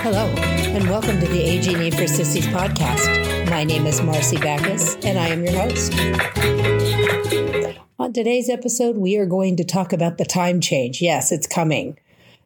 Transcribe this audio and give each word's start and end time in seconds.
Hello, 0.00 0.26
and 0.38 0.88
welcome 0.88 1.20
to 1.20 1.26
the 1.26 1.42
Aging 1.42 1.90
for 1.92 2.06
Sissies 2.06 2.46
podcast. 2.46 3.50
My 3.50 3.62
name 3.62 3.84
is 3.84 4.00
Marcy 4.00 4.38
Backus, 4.38 4.94
and 5.04 5.18
I 5.18 5.28
am 5.28 5.44
your 5.44 5.52
host. 5.52 5.92
On 7.98 8.14
today's 8.14 8.48
episode, 8.48 8.96
we 8.96 9.18
are 9.18 9.26
going 9.26 9.56
to 9.56 9.64
talk 9.64 9.92
about 9.92 10.16
the 10.16 10.24
time 10.24 10.62
change. 10.62 11.02
Yes, 11.02 11.30
it's 11.30 11.46
coming. 11.46 11.98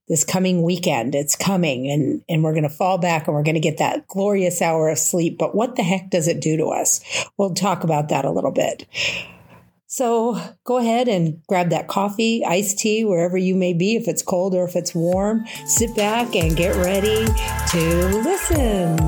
This 0.08 0.24
coming 0.24 0.64
weekend, 0.64 1.14
it's 1.14 1.36
coming, 1.36 1.88
and, 1.88 2.24
and 2.28 2.42
we're 2.42 2.54
going 2.54 2.64
to 2.64 2.68
fall 2.68 2.98
back 2.98 3.28
and 3.28 3.36
we're 3.36 3.44
going 3.44 3.54
to 3.54 3.60
get 3.60 3.78
that 3.78 4.08
glorious 4.08 4.60
hour 4.60 4.88
of 4.88 4.98
sleep. 4.98 5.38
But 5.38 5.54
what 5.54 5.76
the 5.76 5.84
heck 5.84 6.10
does 6.10 6.26
it 6.26 6.40
do 6.40 6.56
to 6.56 6.66
us? 6.66 7.00
We'll 7.36 7.54
talk 7.54 7.84
about 7.84 8.08
that 8.08 8.24
a 8.24 8.32
little 8.32 8.50
bit. 8.50 8.86
So 9.92 10.40
go 10.62 10.78
ahead 10.78 11.08
and 11.08 11.44
grab 11.48 11.70
that 11.70 11.88
coffee, 11.88 12.44
iced 12.44 12.78
tea, 12.78 13.04
wherever 13.04 13.36
you 13.36 13.56
may 13.56 13.72
be, 13.72 13.96
if 13.96 14.06
it's 14.06 14.22
cold 14.22 14.54
or 14.54 14.62
if 14.62 14.76
it's 14.76 14.94
warm. 14.94 15.44
Sit 15.66 15.96
back 15.96 16.36
and 16.36 16.56
get 16.56 16.76
ready 16.76 17.24
to 17.24 18.06
listen. 18.22 19.00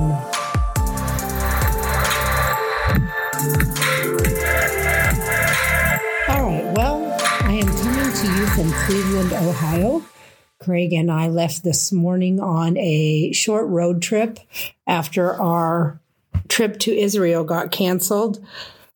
All 6.29 6.43
right, 6.43 6.73
well, 6.75 7.17
I 7.23 7.53
am 7.53 7.69
coming 7.69 8.13
to 8.13 8.27
you 8.27 8.47
from 8.49 8.73
Cleveland, 8.85 9.33
Ohio. 9.35 10.05
Craig 10.59 10.93
and 10.93 11.13
I 11.13 11.29
left 11.29 11.63
this 11.63 11.93
morning 11.93 12.41
on 12.41 12.77
a 12.77 13.31
short 13.31 13.69
road 13.69 14.03
trip 14.03 14.41
after 14.89 15.33
our 15.41 16.01
trip 16.49 16.81
to 16.81 16.93
Israel 16.93 17.45
got 17.45 17.71
canceled 17.71 18.45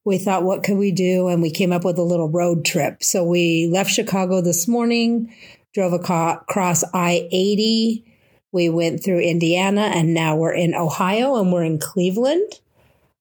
we 0.07 0.19
thought, 0.19 0.45
what 0.45 0.63
could 0.63 0.79
we 0.79 0.93
do? 0.93 1.27
And 1.27 1.43
we 1.43 1.51
came 1.51 1.73
up 1.73 1.85
with 1.85 1.99
a 1.99 2.03
little 2.03 2.31
road 2.31 2.65
trip. 2.65 3.03
So 3.03 3.25
we 3.25 3.69
left 3.71 3.91
Chicago 3.91 4.41
this 4.41 4.69
morning, 4.69 5.35
drove 5.75 5.93
across 5.93 6.85
I 6.95 7.29
80. 7.33 8.05
We 8.53 8.69
went 8.69 9.03
through 9.03 9.19
Indiana, 9.19 9.91
and 9.93 10.15
now 10.15 10.37
we're 10.37 10.55
in 10.55 10.75
Ohio 10.75 11.37
and 11.37 11.53
we're 11.53 11.65
in 11.65 11.81
Cleveland. 11.81 12.61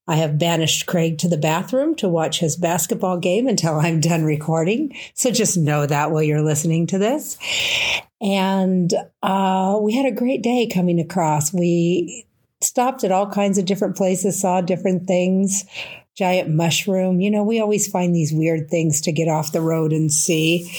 I 0.07 0.17
have 0.17 0.37
banished 0.37 0.85
Craig 0.85 1.17
to 1.17 1.27
the 1.27 1.39
bathroom 1.39 1.95
to 1.95 2.07
watch 2.07 2.39
his 2.39 2.55
basketball 2.55 3.17
game 3.17 3.47
until 3.47 3.79
I'm 3.79 3.99
done 3.99 4.23
recording. 4.23 4.95
So 5.15 5.31
just 5.31 5.57
know 5.57 5.87
that 5.87 6.11
while 6.11 6.21
you're 6.21 6.43
listening 6.43 6.85
to 6.87 6.99
this. 6.99 7.39
And 8.21 8.93
uh, 9.23 9.79
we 9.81 9.95
had 9.95 10.05
a 10.05 10.15
great 10.15 10.43
day 10.43 10.69
coming 10.71 10.99
across. 10.99 11.51
We 11.51 12.27
stopped 12.61 13.03
at 13.03 13.11
all 13.11 13.27
kinds 13.27 13.57
of 13.57 13.65
different 13.65 13.97
places, 13.97 14.39
saw 14.39 14.61
different 14.61 15.07
things, 15.07 15.65
giant 16.15 16.49
mushroom. 16.49 17.19
You 17.19 17.29
know, 17.29 17.43
we 17.43 17.59
always 17.59 17.87
find 17.87 18.15
these 18.15 18.33
weird 18.33 18.69
things 18.69 19.01
to 19.01 19.11
get 19.11 19.27
off 19.27 19.51
the 19.51 19.61
road 19.61 19.91
and 19.91 20.11
see. 20.11 20.71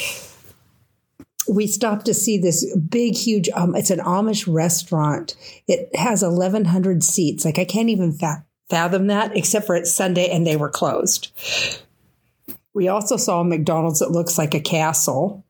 We 1.49 1.67
stopped 1.67 2.07
to 2.07 2.15
see 2.15 2.39
this 2.39 2.67
big, 2.77 3.15
huge, 3.15 3.49
um, 3.51 3.77
it's 3.77 3.91
an 3.91 4.01
Amish 4.01 4.53
restaurant. 4.53 5.37
It 5.69 5.95
has 5.95 6.23
1,100 6.23 7.05
seats. 7.05 7.45
Like, 7.45 7.59
I 7.59 7.65
can't 7.65 7.91
even 7.91 8.13
fa- 8.13 8.45
fathom 8.69 9.07
that, 9.09 9.37
except 9.37 9.67
for 9.67 9.77
it's 9.77 9.93
Sunday 9.93 10.29
and 10.29 10.47
they 10.47 10.57
were 10.57 10.71
closed. 10.71 11.31
We 12.75 12.89
also 12.89 13.17
saw 13.17 13.43
a 13.43 13.45
McDonald's 13.45 14.01
that 14.01 14.11
looks 14.11 14.37
like 14.37 14.55
a 14.55 14.61
castle. 14.61 15.45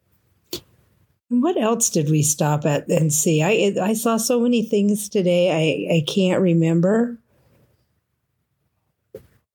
And 1.30 1.42
what 1.42 1.56
else 1.56 1.90
did 1.90 2.10
we 2.10 2.22
stop 2.22 2.64
at 2.66 2.88
and 2.88 3.12
see? 3.12 3.42
I 3.42 3.74
I 3.82 3.94
saw 3.94 4.16
so 4.16 4.38
many 4.38 4.62
things 4.62 5.08
today. 5.08 5.50
I 5.50 5.96
I 5.96 6.04
can't 6.06 6.40
remember. 6.40 7.18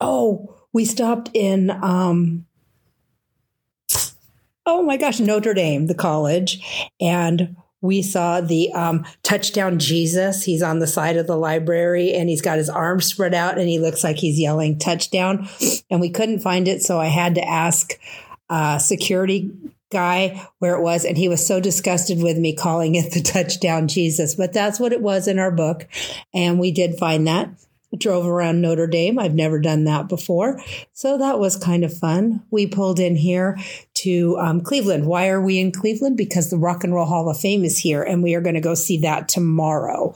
Oh, 0.02 0.58
we 0.74 0.86
stopped 0.86 1.30
in, 1.34 1.70
um, 1.70 2.46
oh 4.66 4.84
my 4.84 4.98
gosh, 4.98 5.20
Notre 5.20 5.54
Dame, 5.54 5.88
the 5.88 5.96
college, 5.96 6.90
and 7.00 7.56
we 7.82 8.02
saw 8.02 8.42
the 8.42 8.72
um, 8.74 9.06
touchdown 9.24 9.80
Jesus. 9.80 10.44
He's 10.44 10.62
on 10.62 10.80
the 10.80 10.88
side 10.88 11.18
of 11.18 11.28
the 11.28 11.36
library 11.36 12.14
and 12.14 12.30
he's 12.30 12.42
got 12.42 12.60
his 12.60 12.70
arms 12.70 13.06
spread 13.06 13.34
out 13.34 13.58
and 13.58 13.67
he 13.67 13.80
looks 13.80 14.04
like 14.04 14.17
he's 14.17 14.40
yelling 14.40 14.78
touchdown. 14.78 15.50
And 15.90 16.00
we 16.00 16.10
couldn't 16.10 16.40
find 16.40 16.67
it, 16.67 16.84
so 16.84 17.00
I 17.00 17.08
had 17.08 17.36
to 17.36 17.48
ask 17.48 17.94
uh, 18.50 18.78
security 18.78 19.52
guy 19.92 20.48
where 20.60 20.76
it 20.76 20.82
was 20.82 21.04
and 21.04 21.17
he 21.17 21.28
was 21.28 21.45
so 21.45 21.60
disgusted 21.60 22.23
with 22.23 22.38
me 22.38 22.56
calling 22.56 22.95
it 22.95 23.11
the 23.11 23.22
touchdown 23.22 23.90
jesus 23.90 24.36
but 24.36 24.54
that's 24.54 24.80
what 24.80 24.94
it 24.94 25.02
was 25.02 25.28
in 25.28 25.38
our 25.38 25.52
book 25.52 25.86
and 26.34 26.60
we 26.60 26.72
did 26.72 26.98
find 26.98 27.28
that 27.28 27.50
drove 27.98 28.26
around 28.26 28.62
Notre 28.62 28.88
Dame. 28.88 29.20
I've 29.20 29.36
never 29.36 29.60
done 29.60 29.84
that 29.86 30.08
before. 30.08 30.62
So 30.94 31.18
that 31.18 31.40
was 31.40 31.58
kind 31.58 31.84
of 31.84 31.96
fun. 31.96 32.44
We 32.50 32.68
pulled 32.68 33.00
in 33.00 33.16
here 33.16 33.58
to 33.96 34.38
um, 34.40 34.62
Cleveland. 34.62 35.06
Why 35.06 35.30
are 35.30 35.42
we 35.42 35.60
in 35.60 35.72
Cleveland? 35.72 36.18
Because 36.18 36.50
the 36.50 36.58
Rock 36.58 36.84
and 36.84 36.94
Roll 36.94 37.06
Hall 37.06 37.30
of 37.30 37.40
Fame 37.40 37.64
is 37.64 37.78
here, 37.78 38.02
and 38.02 38.24
we 38.24 38.34
are 38.34 38.42
going 38.42 38.56
to 38.56 38.62
go 38.62 38.74
see 38.74 39.00
that 39.00 39.30
tomorrow. 39.30 40.16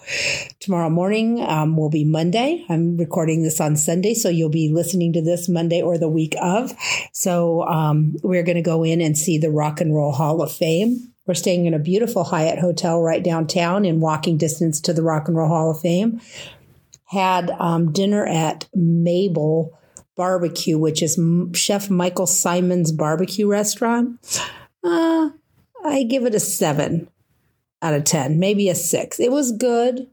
Tomorrow 0.59 0.89
morning 0.89 1.41
um, 1.41 1.77
will 1.77 1.89
be 1.89 2.05
Monday. 2.05 2.65
I'm 2.69 2.97
recording 2.97 3.43
this 3.43 3.59
on 3.59 3.75
Sunday, 3.75 4.13
so 4.13 4.29
you'll 4.29 4.49
be 4.49 4.71
listening 4.73 5.13
to 5.13 5.21
this 5.21 5.49
Monday 5.49 5.81
or 5.81 5.97
the 5.97 6.09
week 6.09 6.35
of. 6.41 6.73
So 7.13 7.63
um, 7.63 8.15
we're 8.23 8.43
going 8.43 8.55
to 8.55 8.61
go 8.61 8.83
in 8.83 9.01
and 9.01 9.17
see 9.17 9.37
the 9.37 9.51
Rock 9.51 9.81
and 9.81 9.93
Roll 9.93 10.11
Hall 10.11 10.41
of 10.41 10.51
Fame. 10.51 11.11
We're 11.27 11.33
staying 11.33 11.65
in 11.65 11.73
a 11.73 11.79
beautiful 11.79 12.23
Hyatt 12.23 12.59
hotel 12.59 13.01
right 13.01 13.23
downtown 13.23 13.83
in 13.83 13.99
walking 13.99 14.37
distance 14.37 14.79
to 14.81 14.93
the 14.93 15.01
Rock 15.01 15.27
and 15.27 15.35
Roll 15.35 15.47
Hall 15.47 15.71
of 15.71 15.81
Fame 15.81 16.21
had 17.15 17.49
um, 17.59 17.91
dinner 17.91 18.25
at 18.25 18.67
Mabel 18.75 19.77
Barbecue, 20.15 20.77
which 20.77 21.01
is 21.01 21.19
Chef 21.53 21.89
Michael 21.89 22.27
Symon's 22.27 22.91
barbecue 22.91 23.47
restaurant. 23.47 24.19
Uh, 24.83 25.29
I 25.83 26.03
give 26.03 26.25
it 26.25 26.35
a 26.35 26.39
seven 26.39 27.09
out 27.81 27.93
of 27.93 28.03
10, 28.03 28.39
maybe 28.39 28.69
a 28.69 28.75
six. 28.75 29.19
It 29.19 29.31
was 29.31 29.51
good. 29.51 30.07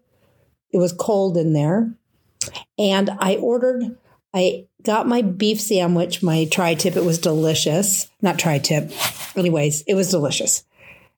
It 0.70 0.78
was 0.78 0.92
cold 0.92 1.36
in 1.36 1.52
there. 1.52 1.92
And 2.78 3.10
I 3.18 3.36
ordered, 3.36 3.96
I 4.34 4.66
got 4.82 5.06
my 5.06 5.22
beef 5.22 5.60
sandwich, 5.60 6.22
my 6.22 6.46
tri 6.46 6.74
tip. 6.74 6.96
It 6.96 7.04
was 7.04 7.18
delicious. 7.18 8.10
Not 8.20 8.38
tri 8.38 8.58
tip. 8.58 8.90
Anyways, 9.36 9.82
it 9.82 9.94
was 9.94 10.10
delicious. 10.10 10.64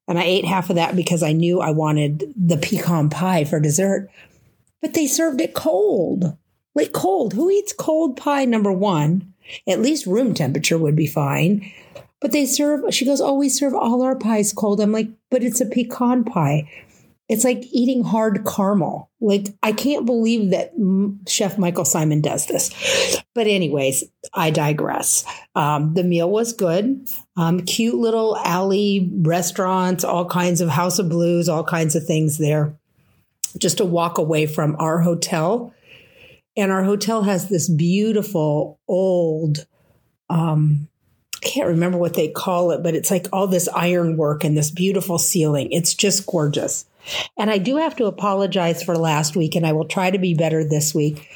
And 0.06 0.18
I 0.18 0.24
ate 0.24 0.44
half 0.44 0.70
of 0.70 0.76
that 0.76 0.96
because 0.96 1.22
I 1.22 1.32
knew 1.32 1.60
I 1.60 1.70
wanted 1.70 2.34
the 2.36 2.56
pecan 2.56 3.08
pie 3.08 3.44
for 3.44 3.58
dessert 3.58 4.10
but 4.84 4.92
they 4.92 5.06
served 5.06 5.40
it 5.40 5.54
cold, 5.54 6.36
like 6.74 6.92
cold. 6.92 7.32
Who 7.32 7.48
eats 7.48 7.72
cold 7.72 8.18
pie? 8.18 8.44
Number 8.44 8.70
one, 8.70 9.32
at 9.66 9.80
least 9.80 10.04
room 10.04 10.34
temperature 10.34 10.76
would 10.76 10.94
be 10.94 11.06
fine. 11.06 11.72
But 12.20 12.32
they 12.32 12.44
serve, 12.44 12.92
she 12.92 13.06
goes, 13.06 13.18
Oh, 13.18 13.32
we 13.32 13.48
serve 13.48 13.72
all 13.72 14.02
our 14.02 14.14
pies 14.14 14.52
cold. 14.52 14.82
I'm 14.82 14.92
like, 14.92 15.08
But 15.30 15.42
it's 15.42 15.62
a 15.62 15.66
pecan 15.66 16.24
pie. 16.24 16.68
It's 17.30 17.44
like 17.44 17.64
eating 17.72 18.04
hard 18.04 18.44
caramel. 18.44 19.10
Like, 19.22 19.54
I 19.62 19.72
can't 19.72 20.04
believe 20.04 20.50
that 20.50 20.74
Chef 21.26 21.56
Michael 21.56 21.84
Symon 21.84 22.20
does 22.20 22.44
this. 22.44 23.22
But, 23.34 23.46
anyways, 23.46 24.04
I 24.34 24.50
digress. 24.50 25.24
Um, 25.54 25.94
the 25.94 26.04
meal 26.04 26.30
was 26.30 26.52
good. 26.52 27.08
Um, 27.38 27.60
cute 27.60 27.94
little 27.94 28.36
alley 28.36 29.10
restaurants, 29.14 30.04
all 30.04 30.26
kinds 30.26 30.60
of 30.60 30.68
House 30.68 30.98
of 30.98 31.08
Blues, 31.08 31.48
all 31.48 31.64
kinds 31.64 31.96
of 31.96 32.04
things 32.04 32.36
there 32.36 32.76
just 33.58 33.80
a 33.80 33.84
walk 33.84 34.18
away 34.18 34.46
from 34.46 34.76
our 34.78 35.00
hotel. 35.00 35.74
And 36.56 36.70
our 36.70 36.84
hotel 36.84 37.22
has 37.22 37.48
this 37.48 37.68
beautiful 37.68 38.78
old, 38.86 39.66
um, 40.30 40.88
I 41.36 41.46
can't 41.46 41.68
remember 41.68 41.98
what 41.98 42.14
they 42.14 42.28
call 42.28 42.70
it, 42.70 42.82
but 42.82 42.94
it's 42.94 43.10
like 43.10 43.26
all 43.32 43.46
this 43.46 43.68
ironwork 43.68 44.44
and 44.44 44.56
this 44.56 44.70
beautiful 44.70 45.18
ceiling. 45.18 45.72
It's 45.72 45.94
just 45.94 46.26
gorgeous. 46.26 46.86
And 47.36 47.50
I 47.50 47.58
do 47.58 47.76
have 47.76 47.96
to 47.96 48.06
apologize 48.06 48.82
for 48.82 48.96
last 48.96 49.36
week, 49.36 49.56
and 49.56 49.66
I 49.66 49.72
will 49.72 49.84
try 49.86 50.10
to 50.10 50.18
be 50.18 50.34
better 50.34 50.64
this 50.64 50.94
week. 50.94 51.28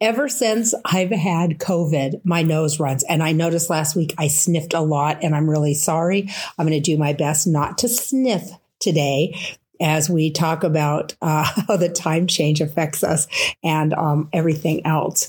Ever 0.00 0.28
since 0.28 0.74
I've 0.84 1.10
had 1.10 1.58
COVID, 1.58 2.24
my 2.24 2.42
nose 2.42 2.80
runs. 2.80 3.04
And 3.04 3.22
I 3.22 3.32
noticed 3.32 3.70
last 3.70 3.96
week 3.96 4.14
I 4.18 4.28
sniffed 4.28 4.74
a 4.74 4.80
lot, 4.80 5.22
and 5.22 5.34
I'm 5.34 5.48
really 5.48 5.74
sorry. 5.74 6.28
I'm 6.58 6.66
going 6.66 6.80
to 6.80 6.80
do 6.80 6.98
my 6.98 7.12
best 7.12 7.46
not 7.46 7.78
to 7.78 7.88
sniff 7.88 8.50
today 8.80 9.56
as 9.82 10.08
we 10.08 10.30
talk 10.30 10.64
about 10.64 11.14
uh, 11.20 11.44
how 11.68 11.76
the 11.76 11.88
time 11.88 12.26
change 12.26 12.60
affects 12.60 13.04
us 13.04 13.26
and 13.62 13.92
um, 13.94 14.28
everything 14.32 14.86
else 14.86 15.28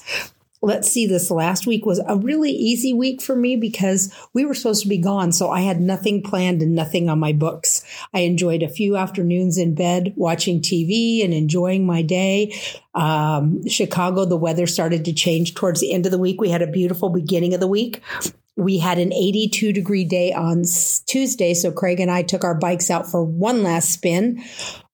let's 0.64 0.90
see, 0.90 1.06
this 1.06 1.30
last 1.30 1.68
week 1.68 1.86
was 1.86 2.02
a 2.08 2.16
really 2.16 2.52
easy 2.52 2.94
week 2.94 3.22
for 3.22 3.36
me 3.36 3.58
because 3.58 4.12
we 4.34 4.46
were 4.46 4.54
supposed 4.54 4.82
to 4.82 4.88
be 4.88 4.98
gone. 4.98 5.34
So 5.34 5.52
I 5.52 5.60
had 5.60 5.82
nothing 5.82 6.24
planned 6.24 6.62
and 6.62 6.74
nothing 6.74 7.10
on 7.10 7.20
my 7.20 7.34
books. 7.34 7.84
I 8.14 8.22
enjoyed 8.22 8.64
a 8.64 8.70
few 8.70 8.96
afternoons 8.96 9.58
in 9.58 9.76
bed 9.76 10.14
watching 10.16 10.62
TV 10.62 11.24
and 11.24 11.34
enjoying 11.34 11.86
my 11.86 12.02
day. 12.02 12.56
Um, 12.96 13.68
Chicago, 13.68 14.24
the 14.24 14.38
weather 14.38 14.66
started 14.66 15.04
to 15.06 15.14
change 15.14 15.54
towards 15.54 15.82
the 15.82 15.92
end 15.92 16.06
of 16.06 16.14
the 16.14 16.18
week. 16.18 16.40
We 16.40 16.50
had 16.50 16.62
a 16.62 16.68
beautiful 16.68 17.10
beginning 17.10 17.54
of 17.54 17.60
the 17.60 17.68
week 17.68 18.02
we 18.56 18.78
had 18.78 19.00
an 19.00 19.12
82 19.12 19.74
degree 19.74 20.06
day 20.06 20.32
on 20.32 20.64
Tuesday. 21.08 21.54
So 21.54 21.72
Craig 21.72 22.00
and 22.00 22.12
I 22.12 22.22
took 22.22 22.44
our 22.44 22.56
bikes 22.56 22.92
out 22.92 23.10
for 23.10 23.24
one 23.24 23.64
last 23.64 23.92
spin 23.92 24.44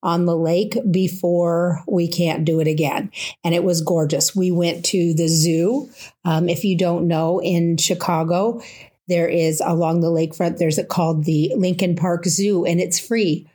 on 0.02 0.26
the 0.26 0.36
lake 0.36 0.78
before 0.90 1.84
we 1.88 2.08
can't 2.08 2.46
do 2.46 2.62
it 2.62 2.68
again. 2.68 3.12
And 3.44 3.54
it 3.54 3.64
was 3.64 3.82
gorgeous. 3.82 4.34
We 4.36 4.52
went 4.52 4.86
to 4.86 5.14
the 5.14 5.28
zoo. 5.28 5.90
Um, 6.24 6.48
if 6.48 6.64
you 6.64 6.78
don't 6.78 7.08
know, 7.08 7.42
in 7.42 7.76
Chicago, 7.78 8.62
there 9.10 9.28
is 9.28 9.62
along 9.66 10.02
the 10.02 10.08
lakefront, 10.08 10.58
there's 10.58 10.78
a 10.78 10.86
called 10.86 11.26
the 11.26 11.52
Lincoln 11.56 11.96
Park 11.96 12.26
Zoo, 12.26 12.64
and 12.64 12.80
it's 12.80 13.00
free. 13.00 13.50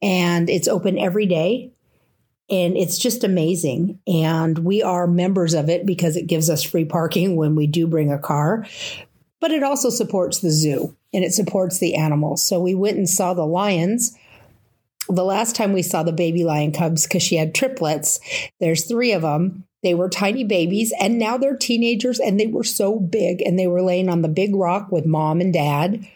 and 0.00 0.48
it's 0.48 0.68
open 0.68 0.98
every 0.98 1.26
day. 1.26 1.72
And 2.50 2.76
it's 2.78 2.96
just 2.96 3.24
amazing. 3.24 3.98
And 4.06 4.58
we 4.60 4.82
are 4.82 5.06
members 5.06 5.52
of 5.52 5.68
it 5.68 5.84
because 5.84 6.16
it 6.16 6.26
gives 6.26 6.48
us 6.48 6.62
free 6.62 6.86
parking 6.86 7.36
when 7.36 7.54
we 7.54 7.66
do 7.66 7.86
bring 7.86 8.10
a 8.10 8.18
car. 8.18 8.66
But 9.40 9.52
it 9.52 9.62
also 9.62 9.90
supports 9.90 10.40
the 10.40 10.50
zoo 10.50 10.96
and 11.12 11.24
it 11.24 11.32
supports 11.32 11.78
the 11.78 11.94
animals. 11.94 12.44
So 12.44 12.60
we 12.60 12.74
went 12.74 12.96
and 12.96 13.08
saw 13.08 13.34
the 13.34 13.46
lions 13.46 14.16
the 15.08 15.24
last 15.24 15.56
time 15.56 15.72
we 15.72 15.80
saw 15.80 16.02
the 16.02 16.12
baby 16.12 16.44
lion 16.44 16.70
cubs 16.70 17.04
because 17.04 17.22
she 17.22 17.36
had 17.36 17.54
triplets 17.54 18.20
there's 18.60 18.86
three 18.86 19.12
of 19.12 19.22
them 19.22 19.64
they 19.82 19.94
were 19.94 20.08
tiny 20.08 20.44
babies 20.44 20.92
and 21.00 21.18
now 21.18 21.38
they're 21.38 21.56
teenagers 21.56 22.18
and 22.20 22.38
they 22.38 22.46
were 22.46 22.64
so 22.64 22.98
big 22.98 23.40
and 23.40 23.58
they 23.58 23.66
were 23.66 23.80
laying 23.80 24.10
on 24.10 24.20
the 24.22 24.28
big 24.28 24.54
rock 24.54 24.92
with 24.92 25.06
mom 25.06 25.40
and 25.40 25.54
dad 25.54 26.06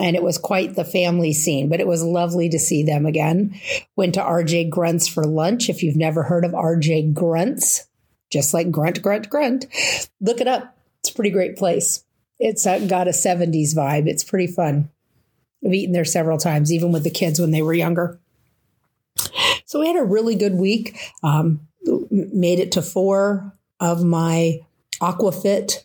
and 0.00 0.14
it 0.14 0.22
was 0.22 0.38
quite 0.38 0.76
the 0.76 0.84
family 0.84 1.32
scene, 1.32 1.68
but 1.68 1.80
it 1.80 1.86
was 1.86 2.04
lovely 2.04 2.48
to 2.50 2.58
see 2.58 2.84
them 2.84 3.04
again. 3.04 3.58
Went 3.96 4.14
to 4.14 4.20
RJ 4.20 4.70
Grunts 4.70 5.08
for 5.08 5.24
lunch. 5.24 5.68
If 5.68 5.82
you've 5.82 5.96
never 5.96 6.22
heard 6.22 6.44
of 6.44 6.52
RJ 6.52 7.14
Grunts, 7.14 7.88
just 8.30 8.54
like 8.54 8.70
Grunt, 8.70 9.02
Grunt, 9.02 9.28
Grunt, 9.28 9.66
look 10.20 10.40
it 10.40 10.46
up. 10.46 10.76
It's 11.00 11.10
a 11.10 11.14
pretty 11.14 11.30
great 11.30 11.56
place. 11.56 12.04
It's 12.38 12.64
got 12.64 13.08
a 13.08 13.12
70s 13.12 13.74
vibe. 13.74 14.06
It's 14.06 14.24
pretty 14.24 14.46
fun. 14.46 14.90
I've 15.64 15.74
eaten 15.74 15.92
there 15.92 16.04
several 16.04 16.38
times, 16.38 16.72
even 16.72 16.92
with 16.92 17.04
the 17.04 17.10
kids 17.10 17.40
when 17.40 17.50
they 17.50 17.62
were 17.62 17.74
younger. 17.74 18.20
So 19.64 19.80
we 19.80 19.88
had 19.88 19.96
a 19.96 20.04
really 20.04 20.36
good 20.36 20.54
week. 20.54 20.98
Um, 21.22 21.66
made 22.10 22.60
it 22.60 22.72
to 22.72 22.82
four 22.82 23.52
of 23.80 24.04
my 24.04 24.60
Aquafit 25.00 25.84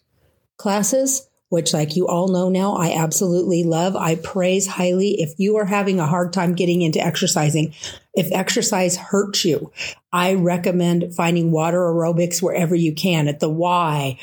classes 0.57 1.27
which, 1.53 1.71
like 1.71 1.95
you 1.95 2.07
all 2.07 2.29
know 2.29 2.49
now, 2.49 2.73
I 2.73 2.95
absolutely 2.95 3.63
love. 3.63 3.95
I 3.95 4.15
praise 4.15 4.65
highly. 4.65 5.21
If 5.21 5.35
you 5.37 5.57
are 5.57 5.65
having 5.65 5.99
a 5.99 6.07
hard 6.07 6.33
time 6.33 6.55
getting 6.55 6.81
into 6.81 6.99
exercising, 6.99 7.75
if 8.15 8.31
exercise 8.31 8.95
hurts 8.95 9.45
you, 9.45 9.71
I 10.11 10.33
recommend 10.33 11.13
finding 11.13 11.51
water 11.51 11.77
aerobics 11.77 12.41
wherever 12.41 12.73
you 12.73 12.91
can 12.95 13.27
at 13.27 13.39
the 13.39 13.51
Y, 13.51 14.17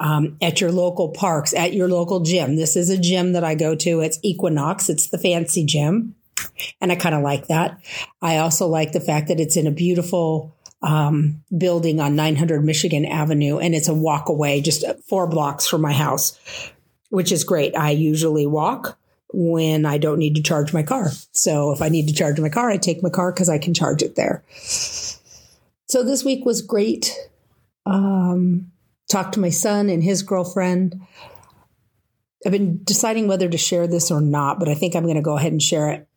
um, 0.00 0.36
at 0.40 0.60
your 0.60 0.70
local 0.70 1.10
parks, 1.10 1.54
at 1.54 1.72
your 1.72 1.88
local 1.88 2.20
gym. 2.20 2.56
This 2.56 2.76
is 2.76 2.90
a 2.90 2.98
gym 2.98 3.32
that 3.32 3.44
I 3.44 3.54
go 3.54 3.74
to. 3.74 4.00
It's 4.00 4.18
Equinox. 4.22 4.88
It's 4.88 5.08
the 5.08 5.18
fancy 5.18 5.64
gym. 5.64 6.14
And 6.80 6.92
I 6.92 6.96
kind 6.96 7.14
of 7.14 7.22
like 7.22 7.48
that. 7.48 7.80
I 8.22 8.38
also 8.38 8.68
like 8.68 8.92
the 8.92 9.00
fact 9.00 9.28
that 9.28 9.40
it's 9.40 9.56
in 9.56 9.66
a 9.66 9.72
beautiful 9.72 10.56
um, 10.82 11.42
building 11.56 12.00
on 12.00 12.14
900 12.14 12.64
Michigan 12.64 13.04
Avenue, 13.04 13.58
and 13.58 13.74
it's 13.74 13.88
a 13.88 13.94
walk 13.94 14.28
away, 14.28 14.60
just 14.60 14.84
four 15.08 15.26
blocks 15.26 15.66
from 15.66 15.80
my 15.80 15.92
house, 15.92 16.38
which 17.10 17.32
is 17.32 17.42
great. 17.42 17.76
I 17.76 17.90
usually 17.90 18.46
walk 18.46 18.96
when 19.32 19.84
I 19.84 19.98
don't 19.98 20.18
need 20.18 20.36
to 20.36 20.42
charge 20.42 20.72
my 20.72 20.82
car. 20.82 21.10
So 21.32 21.72
if 21.72 21.82
I 21.82 21.88
need 21.88 22.06
to 22.08 22.14
charge 22.14 22.40
my 22.40 22.48
car, 22.48 22.70
I 22.70 22.76
take 22.76 23.02
my 23.02 23.10
car 23.10 23.32
because 23.32 23.48
I 23.48 23.58
can 23.58 23.74
charge 23.74 24.02
it 24.02 24.14
there. 24.14 24.44
So 24.56 26.02
this 26.02 26.24
week 26.24 26.44
was 26.44 26.62
great. 26.62 27.16
Um, 27.84 28.70
talked 29.08 29.34
to 29.34 29.40
my 29.40 29.50
son 29.50 29.88
and 29.88 30.02
his 30.02 30.22
girlfriend. 30.22 31.00
I've 32.44 32.52
been 32.52 32.82
deciding 32.84 33.26
whether 33.26 33.48
to 33.48 33.58
share 33.58 33.86
this 33.86 34.10
or 34.10 34.20
not, 34.20 34.60
but 34.60 34.68
I 34.68 34.74
think 34.74 34.94
I'm 34.94 35.04
going 35.04 35.16
to 35.16 35.22
go 35.22 35.36
ahead 35.36 35.52
and 35.52 35.62
share 35.62 35.90
it 35.90 36.08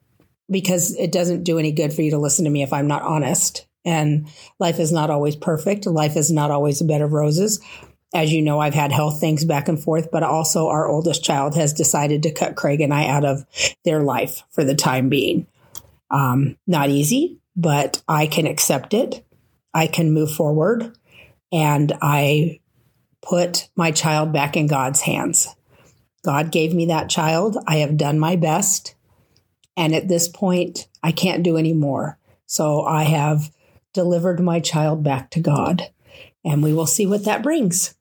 because 0.49 0.95
it 0.95 1.11
doesn't 1.11 1.43
do 1.43 1.57
any 1.57 1.71
good 1.71 1.93
for 1.93 2.01
you 2.01 2.11
to 2.11 2.19
listen 2.19 2.45
to 2.45 2.51
me 2.51 2.61
if 2.61 2.73
I'm 2.73 2.87
not 2.87 3.01
honest. 3.01 3.65
And 3.83 4.27
life 4.59 4.79
is 4.79 4.91
not 4.91 5.09
always 5.09 5.35
perfect. 5.35 5.85
Life 5.87 6.15
is 6.15 6.29
not 6.29 6.51
always 6.51 6.81
a 6.81 6.85
bed 6.85 7.01
of 7.01 7.13
roses. 7.13 7.59
As 8.13 8.31
you 8.31 8.41
know, 8.41 8.59
I've 8.59 8.73
had 8.73 8.91
health 8.91 9.19
things 9.19 9.45
back 9.45 9.69
and 9.69 9.81
forth, 9.81 10.11
but 10.11 10.21
also 10.21 10.67
our 10.67 10.87
oldest 10.87 11.23
child 11.23 11.55
has 11.55 11.73
decided 11.73 12.23
to 12.23 12.33
cut 12.33 12.57
Craig 12.57 12.81
and 12.81 12.93
I 12.93 13.07
out 13.07 13.23
of 13.23 13.45
their 13.85 14.03
life 14.03 14.43
for 14.51 14.63
the 14.65 14.75
time 14.75 15.07
being. 15.09 15.47
Um, 16.11 16.57
not 16.67 16.89
easy, 16.89 17.39
but 17.55 18.03
I 18.07 18.27
can 18.27 18.45
accept 18.45 18.93
it. 18.93 19.25
I 19.73 19.87
can 19.87 20.11
move 20.11 20.31
forward 20.31 20.95
and 21.53 21.93
I 22.01 22.59
put 23.21 23.69
my 23.75 23.91
child 23.91 24.33
back 24.33 24.57
in 24.57 24.67
God's 24.67 25.01
hands. 25.01 25.47
God 26.23 26.51
gave 26.51 26.73
me 26.73 26.87
that 26.87 27.09
child. 27.09 27.57
I 27.67 27.77
have 27.77 27.97
done 27.97 28.19
my 28.19 28.35
best. 28.35 28.95
And 29.77 29.95
at 29.95 30.07
this 30.07 30.27
point, 30.27 30.87
I 31.01 31.11
can't 31.11 31.43
do 31.43 31.57
any 31.57 31.73
more. 31.73 32.17
So 32.45 32.83
I 32.83 33.03
have 33.03 33.51
delivered 33.93 34.39
my 34.39 34.59
child 34.59 35.03
back 35.03 35.31
to 35.31 35.39
God. 35.39 35.89
And 36.43 36.61
we 36.61 36.73
will 36.73 36.85
see 36.85 37.05
what 37.05 37.25
that 37.25 37.43
brings. 37.43 37.95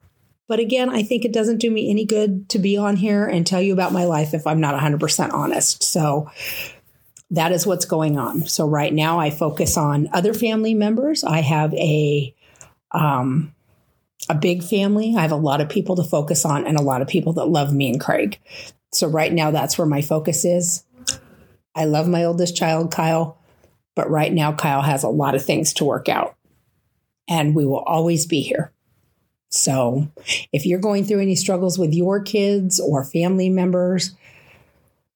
But 0.47 0.59
again, 0.59 0.89
I 0.89 1.03
think 1.03 1.23
it 1.23 1.31
doesn't 1.33 1.59
do 1.59 1.71
me 1.71 1.89
any 1.89 2.05
good 2.05 2.49
to 2.49 2.59
be 2.59 2.75
on 2.75 2.97
here 2.97 3.25
and 3.25 3.47
tell 3.47 3.61
you 3.61 3.71
about 3.73 3.93
my 3.93 4.03
life 4.03 4.33
if 4.33 4.45
I'm 4.45 4.59
not 4.59 4.79
100% 4.79 5.31
honest. 5.31 5.83
So 5.83 6.29
that 7.29 7.53
is 7.53 7.65
what's 7.65 7.85
going 7.85 8.17
on. 8.17 8.45
So 8.47 8.67
right 8.67 8.93
now 8.93 9.19
I 9.19 9.29
focus 9.29 9.77
on 9.77 10.09
other 10.11 10.33
family 10.33 10.73
members. 10.73 11.23
I 11.23 11.39
have 11.39 11.73
a 11.75 12.35
um, 12.91 13.55
a 14.31 14.35
big 14.35 14.63
family. 14.63 15.13
I 15.17 15.21
have 15.21 15.31
a 15.31 15.35
lot 15.35 15.59
of 15.59 15.69
people 15.69 15.97
to 15.97 16.03
focus 16.03 16.45
on 16.45 16.65
and 16.65 16.77
a 16.77 16.81
lot 16.81 17.01
of 17.01 17.07
people 17.07 17.33
that 17.33 17.47
love 17.47 17.73
me 17.73 17.89
and 17.89 17.99
Craig. 17.99 18.39
So 18.93 19.07
right 19.07 19.31
now 19.31 19.51
that's 19.51 19.77
where 19.77 19.87
my 19.87 20.01
focus 20.01 20.45
is. 20.45 20.85
I 21.75 21.85
love 21.85 22.07
my 22.07 22.23
oldest 22.23 22.55
child, 22.55 22.91
Kyle. 22.91 23.37
But 23.93 24.09
right 24.09 24.31
now, 24.31 24.53
Kyle 24.53 24.81
has 24.81 25.03
a 25.03 25.09
lot 25.09 25.35
of 25.35 25.43
things 25.43 25.73
to 25.73 25.85
work 25.85 26.07
out, 26.07 26.35
and 27.27 27.53
we 27.53 27.65
will 27.65 27.79
always 27.79 28.25
be 28.25 28.41
here. 28.41 28.71
So 29.49 30.07
if 30.53 30.65
you're 30.65 30.79
going 30.79 31.03
through 31.03 31.19
any 31.19 31.35
struggles 31.35 31.77
with 31.77 31.93
your 31.93 32.21
kids 32.21 32.79
or 32.79 33.03
family 33.03 33.49
members, 33.49 34.15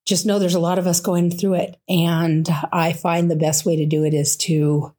just 0.05 0.25
know 0.25 0.39
there's 0.39 0.55
a 0.55 0.59
lot 0.59 0.77
of 0.77 0.87
us 0.87 0.99
going 0.99 1.31
through 1.31 1.53
it. 1.55 1.77
And 1.87 2.47
I 2.71 2.91
find 2.91 3.31
the 3.31 3.37
best 3.37 3.65
way 3.65 3.77
to 3.77 3.85
do 3.85 4.03
it 4.03 4.13
is 4.13 4.35
to 4.37 4.93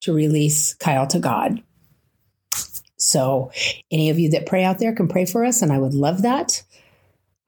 to 0.00 0.12
release 0.12 0.74
Kyle 0.74 1.06
to 1.06 1.20
God. 1.20 1.62
So 3.02 3.50
any 3.90 4.10
of 4.10 4.18
you 4.18 4.30
that 4.30 4.46
pray 4.46 4.64
out 4.64 4.78
there 4.78 4.94
can 4.94 5.08
pray 5.08 5.26
for 5.26 5.44
us, 5.44 5.60
and 5.60 5.72
I 5.72 5.78
would 5.78 5.94
love 5.94 6.22
that. 6.22 6.62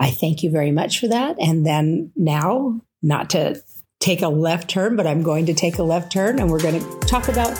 I 0.00 0.10
thank 0.10 0.42
you 0.42 0.50
very 0.50 0.72
much 0.72 0.98
for 0.98 1.08
that. 1.08 1.36
And 1.40 1.64
then 1.64 2.10
now, 2.16 2.80
not 3.02 3.30
to 3.30 3.62
take 4.00 4.22
a 4.22 4.28
left 4.28 4.68
turn, 4.68 4.96
but 4.96 5.06
I'm 5.06 5.22
going 5.22 5.46
to 5.46 5.54
take 5.54 5.78
a 5.78 5.82
left 5.82 6.12
turn 6.12 6.38
and 6.38 6.50
we're 6.50 6.60
going 6.60 6.80
to 6.80 6.98
talk 7.06 7.28
about 7.28 7.50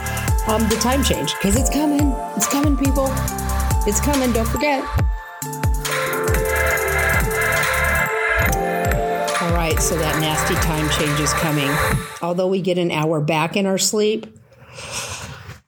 um, 0.49 0.69
the 0.69 0.77
time 0.81 1.03
change 1.03 1.33
because 1.35 1.57
it's 1.57 1.71
coming. 1.71 2.13
It's 2.37 2.49
coming, 2.49 2.77
people. 2.77 3.07
It's 3.87 4.01
coming. 4.01 4.33
Don't 4.33 4.49
forget. 4.49 4.83
All 9.41 9.55
right, 9.55 9.77
so 9.79 9.97
that 9.97 10.19
nasty 10.21 10.55
time 10.57 10.91
change 10.91 11.21
is 11.21 11.33
coming. 11.35 11.71
Although 12.21 12.49
we 12.49 12.61
get 12.61 12.77
an 12.77 12.91
hour 12.91 13.21
back 13.21 13.57
in 13.57 13.65
our 13.65 13.79
sleep, 13.79 14.27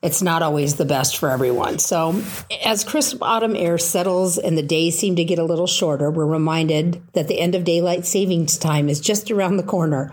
it's 0.02 0.22
not 0.22 0.42
always 0.42 0.76
the 0.76 0.84
best 0.84 1.16
for 1.16 1.30
everyone. 1.30 1.78
So, 1.78 2.22
as 2.64 2.84
crisp 2.84 3.18
autumn 3.22 3.56
air 3.56 3.78
settles 3.78 4.38
and 4.38 4.56
the 4.56 4.62
days 4.62 4.98
seem 4.98 5.16
to 5.16 5.24
get 5.24 5.38
a 5.38 5.44
little 5.44 5.66
shorter, 5.66 6.10
we're 6.10 6.26
reminded 6.26 7.02
that 7.14 7.28
the 7.28 7.40
end 7.40 7.54
of 7.54 7.64
daylight 7.64 8.06
savings 8.06 8.58
time 8.58 8.88
is 8.88 9.00
just 9.00 9.30
around 9.30 9.56
the 9.56 9.62
corner. 9.62 10.12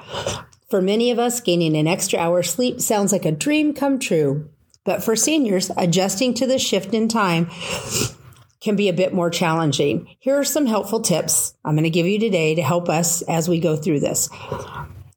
For 0.69 0.81
many 0.81 1.11
of 1.11 1.19
us, 1.19 1.41
gaining 1.41 1.77
an 1.77 1.87
extra 1.87 2.17
hour 2.17 2.41
sleep 2.41 2.81
sounds 2.81 3.11
like 3.11 3.25
a 3.25 3.31
dream 3.31 3.73
come 3.73 3.99
true. 3.99 4.49
But 4.85 5.03
for 5.03 5.15
seniors, 5.15 5.69
adjusting 5.77 6.33
to 6.35 6.47
the 6.47 6.57
shift 6.57 6.93
in 6.93 7.07
time 7.07 7.49
can 8.59 8.75
be 8.75 8.89
a 8.89 8.93
bit 8.93 9.13
more 9.13 9.29
challenging. 9.29 10.07
Here 10.19 10.39
are 10.39 10.43
some 10.43 10.65
helpful 10.65 11.01
tips 11.01 11.53
I'm 11.63 11.75
going 11.75 11.83
to 11.83 11.89
give 11.89 12.07
you 12.07 12.19
today 12.19 12.55
to 12.55 12.63
help 12.63 12.89
us 12.89 13.21
as 13.23 13.47
we 13.47 13.59
go 13.59 13.75
through 13.75 13.99
this. 13.99 14.29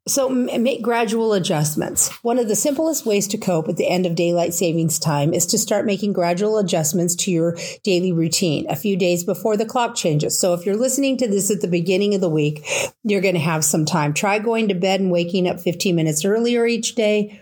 So 0.08 0.28
make 0.28 0.82
gradual 0.82 1.32
adjustments. 1.32 2.10
One 2.22 2.38
of 2.38 2.46
the 2.46 2.54
simplest 2.54 3.04
ways 3.04 3.26
to 3.28 3.38
cope 3.38 3.68
at 3.68 3.76
the 3.76 3.88
end 3.88 4.06
of 4.06 4.14
daylight 4.14 4.54
savings 4.54 5.00
time 5.00 5.34
is 5.34 5.46
to 5.46 5.58
start 5.58 5.84
making 5.84 6.12
gradual 6.12 6.58
adjustments 6.58 7.16
to 7.16 7.32
your 7.32 7.56
daily 7.82 8.12
routine 8.12 8.66
a 8.70 8.76
few 8.76 8.96
days 8.96 9.25
before 9.25 9.56
the 9.56 9.66
clock 9.66 9.96
changes. 9.96 10.38
So 10.38 10.54
if 10.54 10.64
you're 10.64 10.76
listening 10.76 11.16
to 11.18 11.26
this 11.28 11.50
at 11.50 11.60
the 11.60 11.66
beginning 11.66 12.14
of 12.14 12.20
the 12.20 12.28
week, 12.28 12.64
you're 13.02 13.20
going 13.20 13.34
to 13.34 13.40
have 13.40 13.64
some 13.64 13.84
time. 13.84 14.14
Try 14.14 14.38
going 14.38 14.68
to 14.68 14.75
bed 14.75 15.00
and 15.00 15.10
waking 15.10 15.48
up 15.48 15.58
15 15.58 15.96
minutes 15.96 16.25
earlier 16.25 16.66
each 16.66 16.94
day 16.94 17.40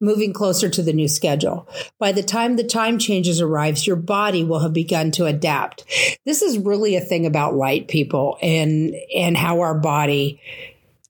moving 0.00 0.32
closer 0.32 0.68
to 0.68 0.82
the 0.82 0.92
new 0.92 1.08
schedule. 1.08 1.66
By 1.98 2.12
the 2.12 2.22
time 2.22 2.56
the 2.56 2.64
time 2.64 2.98
changes 2.98 3.40
arrives, 3.40 3.86
your 3.86 3.96
body 3.96 4.44
will 4.44 4.60
have 4.60 4.74
begun 4.74 5.10
to 5.12 5.24
adapt. 5.24 5.84
This 6.24 6.42
is 6.42 6.58
really 6.58 6.96
a 6.96 7.00
thing 7.00 7.26
about 7.26 7.54
light 7.54 7.88
people 7.88 8.36
and 8.42 8.94
and 9.16 9.36
how 9.36 9.60
our 9.60 9.74
body 9.74 10.40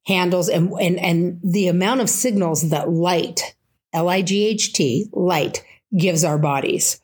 handles 0.07 0.49
and, 0.49 0.73
and, 0.81 0.99
and 0.99 1.41
the 1.43 1.69
amount 1.69 2.01
of 2.01 2.09
signals 2.09 2.71
that 2.71 2.89
light, 2.91 3.57
L 3.93 4.09
I 4.09 4.23
G 4.23 4.47
H 4.47 4.73
T, 4.73 5.09
light 5.13 5.65
gives 5.97 6.25
our 6.25 6.39
bodies. 6.39 7.01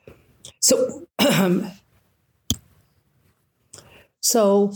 So, 0.61 1.07
so 4.21 4.73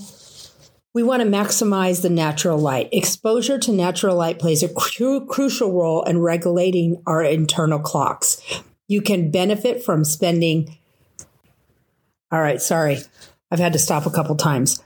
we 0.92 1.02
want 1.02 1.22
to 1.22 1.28
maximize 1.28 2.02
the 2.02 2.10
natural 2.10 2.58
light. 2.58 2.88
Exposure 2.90 3.58
to 3.58 3.72
natural 3.72 4.16
light 4.16 4.38
plays 4.38 4.62
a 4.62 4.72
cru- 4.72 5.26
crucial 5.26 5.72
role 5.72 6.02
in 6.04 6.20
regulating 6.20 7.02
our 7.06 7.22
internal 7.22 7.78
clocks. 7.78 8.40
You 8.88 9.02
can 9.02 9.30
benefit 9.30 9.84
from 9.84 10.04
spending. 10.04 10.78
All 12.32 12.40
right, 12.40 12.60
sorry, 12.60 12.98
I've 13.50 13.58
had 13.58 13.74
to 13.74 13.78
stop 13.78 14.06
a 14.06 14.10
couple 14.10 14.36
times. 14.36 14.82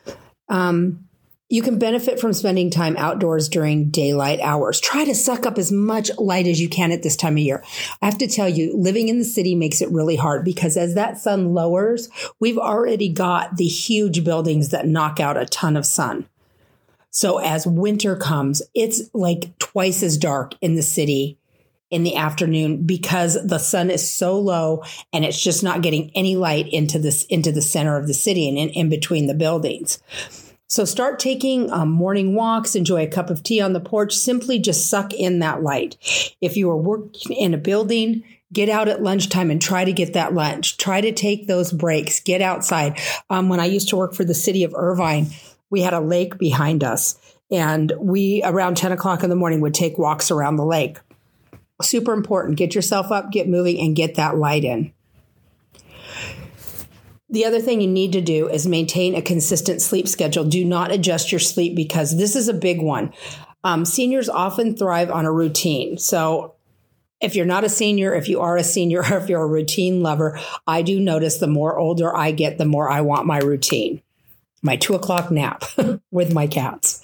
Um, 0.49 1.09
You 1.52 1.62
can 1.62 1.80
benefit 1.80 2.21
from 2.21 2.33
spending 2.33 2.71
time 2.71 2.97
outdoors 2.97 3.49
during 3.49 3.90
daylight 3.90 4.38
hours. 4.40 4.80
Try 4.80 5.04
to 5.04 5.16
suck 5.16 5.47
up 5.47 5.59
as 5.59 5.73
much 5.73 6.09
light 6.16 6.47
as 6.47 6.61
you 6.61 6.69
can 6.69 6.92
at 6.92 7.02
this 7.02 7.16
time 7.16 7.33
of 7.35 7.40
year. 7.40 7.64
I 8.00 8.04
have 8.04 8.19
to 8.19 8.28
tell 8.28 8.49
you, 8.49 8.76
living 8.76 9.09
in 9.09 9.19
the 9.19 9.25
city 9.25 9.57
makes 9.57 9.83
it 9.83 9.90
really 9.90 10.14
hard 10.14 10.45
because 10.45 10.76
as 10.76 10.95
that 10.95 11.19
sun 11.19 11.52
lowers, 11.52 12.09
we've 12.38 12.57
already 12.57 13.09
got 13.09 13.57
the 13.57 13.66
huge 13.66 14.23
buildings 14.23 14.69
that 14.69 14.87
knock 14.87 15.19
out 15.19 15.37
a 15.37 15.45
ton 15.45 15.76
of 15.76 15.85
sun. 15.85 16.28
So 17.11 17.38
as 17.38 17.66
winter 17.66 18.14
comes, 18.14 18.62
it's 18.73 19.11
like 19.12 19.59
twice 19.59 20.04
as 20.04 20.19
dark 20.19 20.54
in 20.61 20.76
the 20.76 20.83
city 20.83 21.37
in 21.90 22.04
the 22.04 22.14
afternoon 22.14 22.87
because 22.87 23.37
the 23.45 23.59
sun 23.59 23.90
is 23.90 24.09
so 24.09 24.38
low 24.38 24.85
and 25.12 25.25
it's 25.25 25.42
just 25.42 25.64
not 25.64 25.83
getting 25.83 26.12
any 26.14 26.37
light 26.37 26.69
into 26.69 27.00
this 27.00 27.25
into 27.25 27.50
the 27.50 27.61
center 27.61 27.97
of 27.97 28.07
the 28.07 28.14
city 28.14 28.49
and 28.49 28.57
in, 28.57 28.69
in 28.69 28.88
between 28.88 29.26
the 29.26 29.35
buildings. 29.35 30.00
So 30.70 30.84
start 30.84 31.18
taking 31.18 31.68
um, 31.72 31.90
morning 31.90 32.36
walks, 32.36 32.76
enjoy 32.76 33.02
a 33.02 33.08
cup 33.08 33.28
of 33.28 33.42
tea 33.42 33.60
on 33.60 33.72
the 33.72 33.80
porch, 33.80 34.16
simply 34.16 34.60
just 34.60 34.88
suck 34.88 35.12
in 35.12 35.40
that 35.40 35.64
light. 35.64 35.96
If 36.40 36.56
you 36.56 36.70
are 36.70 36.76
working 36.76 37.36
in 37.36 37.54
a 37.54 37.58
building, 37.58 38.22
get 38.52 38.68
out 38.68 38.86
at 38.86 39.02
lunchtime 39.02 39.50
and 39.50 39.60
try 39.60 39.84
to 39.84 39.92
get 39.92 40.12
that 40.12 40.32
lunch. 40.32 40.76
Try 40.76 41.00
to 41.00 41.10
take 41.10 41.48
those 41.48 41.72
breaks, 41.72 42.20
get 42.20 42.40
outside. 42.40 43.00
Um, 43.28 43.48
when 43.48 43.58
I 43.58 43.64
used 43.64 43.88
to 43.88 43.96
work 43.96 44.14
for 44.14 44.24
the 44.24 44.32
city 44.32 44.62
of 44.62 44.72
Irvine, 44.76 45.26
we 45.70 45.80
had 45.80 45.92
a 45.92 45.98
lake 45.98 46.38
behind 46.38 46.84
us 46.84 47.18
and 47.50 47.92
we 47.98 48.40
around 48.44 48.76
10 48.76 48.92
o'clock 48.92 49.24
in 49.24 49.30
the 49.30 49.34
morning 49.34 49.60
would 49.62 49.74
take 49.74 49.98
walks 49.98 50.30
around 50.30 50.54
the 50.54 50.64
lake. 50.64 50.98
Super 51.82 52.12
important. 52.12 52.58
Get 52.58 52.76
yourself 52.76 53.10
up, 53.10 53.32
get 53.32 53.48
moving, 53.48 53.80
and 53.80 53.96
get 53.96 54.14
that 54.14 54.36
light 54.36 54.62
in. 54.62 54.92
The 57.30 57.44
other 57.44 57.60
thing 57.60 57.80
you 57.80 57.87
need 57.87 58.12
to 58.12 58.20
do 58.20 58.49
is 58.49 58.66
maintain 58.66 59.14
a 59.14 59.22
consistent 59.22 59.80
sleep 59.80 60.08
schedule. 60.08 60.44
Do 60.44 60.64
not 60.64 60.90
adjust 60.90 61.30
your 61.30 61.38
sleep 61.38 61.76
because 61.76 62.16
this 62.16 62.34
is 62.34 62.49
a 62.49 62.54
big 62.54 62.82
one. 62.82 63.12
Um, 63.62 63.84
seniors 63.84 64.28
often 64.28 64.76
thrive 64.76 65.10
on 65.10 65.26
a 65.26 65.32
routine. 65.32 65.99
So, 65.99 66.54
if 67.20 67.37
you're 67.37 67.46
not 67.46 67.64
a 67.64 67.68
senior, 67.68 68.14
if 68.14 68.28
you 68.28 68.40
are 68.40 68.56
a 68.56 68.64
senior, 68.64 69.00
or 69.00 69.18
if 69.22 69.28
you're 69.28 69.42
a 69.42 69.46
routine 69.46 70.02
lover, 70.02 70.40
I 70.66 70.82
do 70.82 70.99
notice 70.99 71.38
the 71.38 71.46
more 71.46 71.78
older 71.78 72.16
I 72.16 72.32
get, 72.32 72.58
the 72.58 72.64
more 72.64 72.90
I 72.90 73.02
want 73.02 73.26
my 73.26 73.38
routine, 73.38 74.02
my 74.62 74.76
two 74.76 74.94
o'clock 74.94 75.30
nap 75.30 75.64
with 76.10 76.32
my 76.32 76.46
cats. 76.46 77.02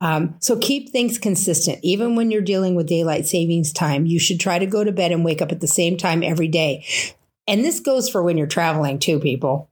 Um, 0.00 0.36
so 0.40 0.56
keep 0.58 0.90
things 0.90 1.18
consistent. 1.18 1.78
Even 1.82 2.16
when 2.16 2.30
you're 2.30 2.40
dealing 2.40 2.74
with 2.74 2.88
daylight 2.88 3.26
savings 3.26 3.72
time, 3.72 4.06
you 4.06 4.18
should 4.18 4.40
try 4.40 4.58
to 4.58 4.66
go 4.66 4.82
to 4.82 4.92
bed 4.92 5.12
and 5.12 5.24
wake 5.24 5.42
up 5.42 5.52
at 5.52 5.60
the 5.60 5.68
same 5.68 5.96
time 5.96 6.22
every 6.22 6.48
day. 6.48 6.86
And 7.46 7.64
this 7.64 7.80
goes 7.80 8.08
for 8.08 8.22
when 8.22 8.38
you're 8.38 8.46
traveling 8.46 8.98
too, 8.98 9.18
people. 9.18 9.70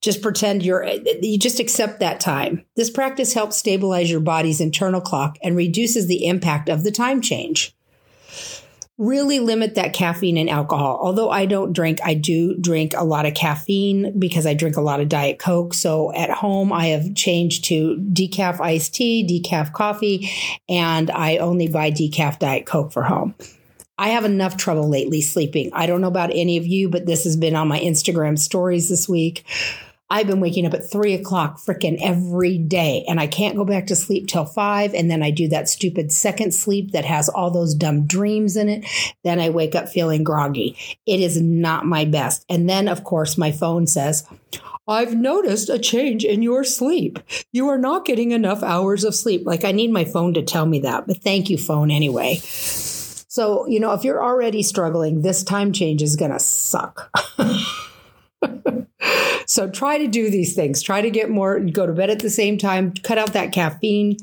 Just 0.00 0.22
pretend 0.22 0.62
you're, 0.62 0.84
you 1.20 1.38
just 1.38 1.60
accept 1.60 2.00
that 2.00 2.20
time. 2.20 2.64
This 2.74 2.90
practice 2.90 3.34
helps 3.34 3.56
stabilize 3.56 4.10
your 4.10 4.20
body's 4.20 4.60
internal 4.60 5.00
clock 5.00 5.36
and 5.42 5.56
reduces 5.56 6.06
the 6.06 6.26
impact 6.26 6.68
of 6.68 6.84
the 6.84 6.90
time 6.90 7.20
change. 7.20 7.74
Really 8.96 9.40
limit 9.40 9.76
that 9.76 9.94
caffeine 9.94 10.36
and 10.36 10.50
alcohol. 10.50 10.98
Although 11.02 11.30
I 11.30 11.46
don't 11.46 11.72
drink, 11.72 12.00
I 12.04 12.14
do 12.14 12.56
drink 12.58 12.92
a 12.94 13.04
lot 13.04 13.24
of 13.24 13.32
caffeine 13.32 14.18
because 14.18 14.46
I 14.46 14.52
drink 14.52 14.76
a 14.76 14.82
lot 14.82 15.00
of 15.00 15.08
Diet 15.08 15.38
Coke. 15.38 15.72
So 15.72 16.14
at 16.14 16.30
home, 16.30 16.70
I 16.70 16.88
have 16.88 17.14
changed 17.14 17.64
to 17.66 17.96
decaf 18.12 18.60
iced 18.60 18.94
tea, 18.94 19.26
decaf 19.26 19.72
coffee, 19.72 20.30
and 20.68 21.10
I 21.10 21.38
only 21.38 21.68
buy 21.68 21.90
decaf 21.90 22.38
Diet 22.38 22.66
Coke 22.66 22.92
for 22.92 23.02
home. 23.02 23.34
I 24.00 24.08
have 24.08 24.24
enough 24.24 24.56
trouble 24.56 24.88
lately 24.88 25.20
sleeping. 25.20 25.68
I 25.74 25.84
don't 25.84 26.00
know 26.00 26.08
about 26.08 26.30
any 26.32 26.56
of 26.56 26.66
you, 26.66 26.88
but 26.88 27.04
this 27.04 27.24
has 27.24 27.36
been 27.36 27.54
on 27.54 27.68
my 27.68 27.78
Instagram 27.78 28.38
stories 28.38 28.88
this 28.88 29.06
week. 29.06 29.44
I've 30.08 30.26
been 30.26 30.40
waking 30.40 30.64
up 30.64 30.72
at 30.72 30.90
three 30.90 31.12
o'clock 31.12 31.58
freaking 31.58 31.98
every 32.02 32.56
day 32.56 33.04
and 33.06 33.20
I 33.20 33.26
can't 33.26 33.56
go 33.56 33.64
back 33.66 33.88
to 33.88 33.94
sleep 33.94 34.26
till 34.26 34.46
five. 34.46 34.94
And 34.94 35.10
then 35.10 35.22
I 35.22 35.30
do 35.30 35.48
that 35.48 35.68
stupid 35.68 36.12
second 36.12 36.54
sleep 36.54 36.92
that 36.92 37.04
has 37.04 37.28
all 37.28 37.50
those 37.50 37.74
dumb 37.74 38.06
dreams 38.06 38.56
in 38.56 38.70
it. 38.70 38.86
Then 39.22 39.38
I 39.38 39.50
wake 39.50 39.74
up 39.74 39.90
feeling 39.90 40.24
groggy. 40.24 40.78
It 41.04 41.20
is 41.20 41.38
not 41.38 41.84
my 41.84 42.06
best. 42.06 42.46
And 42.48 42.70
then, 42.70 42.88
of 42.88 43.04
course, 43.04 43.36
my 43.36 43.52
phone 43.52 43.86
says, 43.86 44.26
I've 44.88 45.14
noticed 45.14 45.68
a 45.68 45.78
change 45.78 46.24
in 46.24 46.40
your 46.40 46.64
sleep. 46.64 47.18
You 47.52 47.68
are 47.68 47.78
not 47.78 48.06
getting 48.06 48.30
enough 48.30 48.62
hours 48.62 49.04
of 49.04 49.14
sleep. 49.14 49.42
Like 49.44 49.62
I 49.62 49.72
need 49.72 49.92
my 49.92 50.04
phone 50.04 50.32
to 50.34 50.42
tell 50.42 50.64
me 50.64 50.80
that, 50.80 51.06
but 51.06 51.22
thank 51.22 51.50
you, 51.50 51.58
phone, 51.58 51.90
anyway. 51.90 52.40
So, 53.30 53.64
you 53.68 53.78
know, 53.78 53.92
if 53.92 54.02
you're 54.02 54.20
already 54.20 54.60
struggling, 54.60 55.22
this 55.22 55.44
time 55.44 55.72
change 55.72 56.02
is 56.02 56.16
going 56.16 56.32
to 56.32 56.40
suck. 56.40 57.16
so 59.46 59.70
try 59.70 59.98
to 59.98 60.08
do 60.08 60.30
these 60.30 60.56
things. 60.56 60.82
Try 60.82 61.00
to 61.00 61.10
get 61.10 61.30
more, 61.30 61.60
go 61.60 61.86
to 61.86 61.92
bed 61.92 62.10
at 62.10 62.18
the 62.18 62.28
same 62.28 62.58
time, 62.58 62.92
cut 62.92 63.18
out 63.18 63.34
that 63.34 63.52
caffeine, 63.52 64.16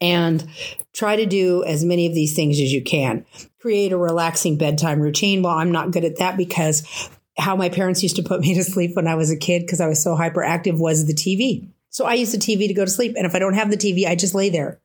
and 0.00 0.44
try 0.92 1.14
to 1.14 1.26
do 1.26 1.62
as 1.62 1.84
many 1.84 2.08
of 2.08 2.14
these 2.14 2.34
things 2.34 2.58
as 2.58 2.72
you 2.72 2.82
can. 2.82 3.24
Create 3.60 3.92
a 3.92 3.96
relaxing 3.96 4.58
bedtime 4.58 4.98
routine. 4.98 5.44
Well, 5.44 5.56
I'm 5.56 5.70
not 5.70 5.92
good 5.92 6.04
at 6.04 6.18
that 6.18 6.36
because 6.36 7.08
how 7.38 7.54
my 7.54 7.68
parents 7.68 8.02
used 8.02 8.16
to 8.16 8.24
put 8.24 8.40
me 8.40 8.52
to 8.54 8.64
sleep 8.64 8.96
when 8.96 9.06
I 9.06 9.14
was 9.14 9.30
a 9.30 9.36
kid 9.36 9.60
because 9.60 9.80
I 9.80 9.86
was 9.86 10.02
so 10.02 10.16
hyperactive 10.16 10.76
was 10.76 11.06
the 11.06 11.14
TV. 11.14 11.68
So 11.90 12.04
I 12.04 12.14
use 12.14 12.32
the 12.32 12.38
TV 12.38 12.66
to 12.66 12.74
go 12.74 12.84
to 12.84 12.90
sleep. 12.90 13.14
And 13.16 13.26
if 13.26 13.36
I 13.36 13.38
don't 13.38 13.54
have 13.54 13.70
the 13.70 13.76
TV, 13.76 14.08
I 14.08 14.16
just 14.16 14.34
lay 14.34 14.50
there. 14.50 14.80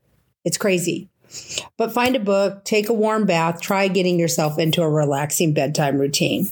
It's 0.45 0.59
crazy. 0.59 1.09
But 1.77 1.93
find 1.93 2.15
a 2.15 2.19
book, 2.19 2.63
take 2.63 2.89
a 2.89 2.93
warm 2.93 3.25
bath, 3.25 3.61
try 3.61 3.87
getting 3.87 4.19
yourself 4.19 4.57
into 4.57 4.81
a 4.81 4.89
relaxing 4.89 5.53
bedtime 5.53 5.97
routine. 5.99 6.49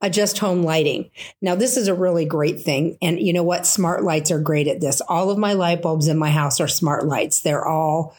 Adjust 0.00 0.38
home 0.38 0.62
lighting. 0.62 1.10
Now, 1.42 1.56
this 1.56 1.76
is 1.76 1.88
a 1.88 1.94
really 1.94 2.24
great 2.24 2.62
thing. 2.62 2.96
And 3.02 3.18
you 3.18 3.32
know 3.32 3.42
what? 3.42 3.66
Smart 3.66 4.04
lights 4.04 4.30
are 4.30 4.38
great 4.38 4.68
at 4.68 4.80
this. 4.80 5.00
All 5.00 5.30
of 5.30 5.38
my 5.38 5.54
light 5.54 5.82
bulbs 5.82 6.06
in 6.06 6.16
my 6.16 6.30
house 6.30 6.60
are 6.60 6.68
smart 6.68 7.04
lights. 7.06 7.40
They're 7.40 7.66
all, 7.66 8.14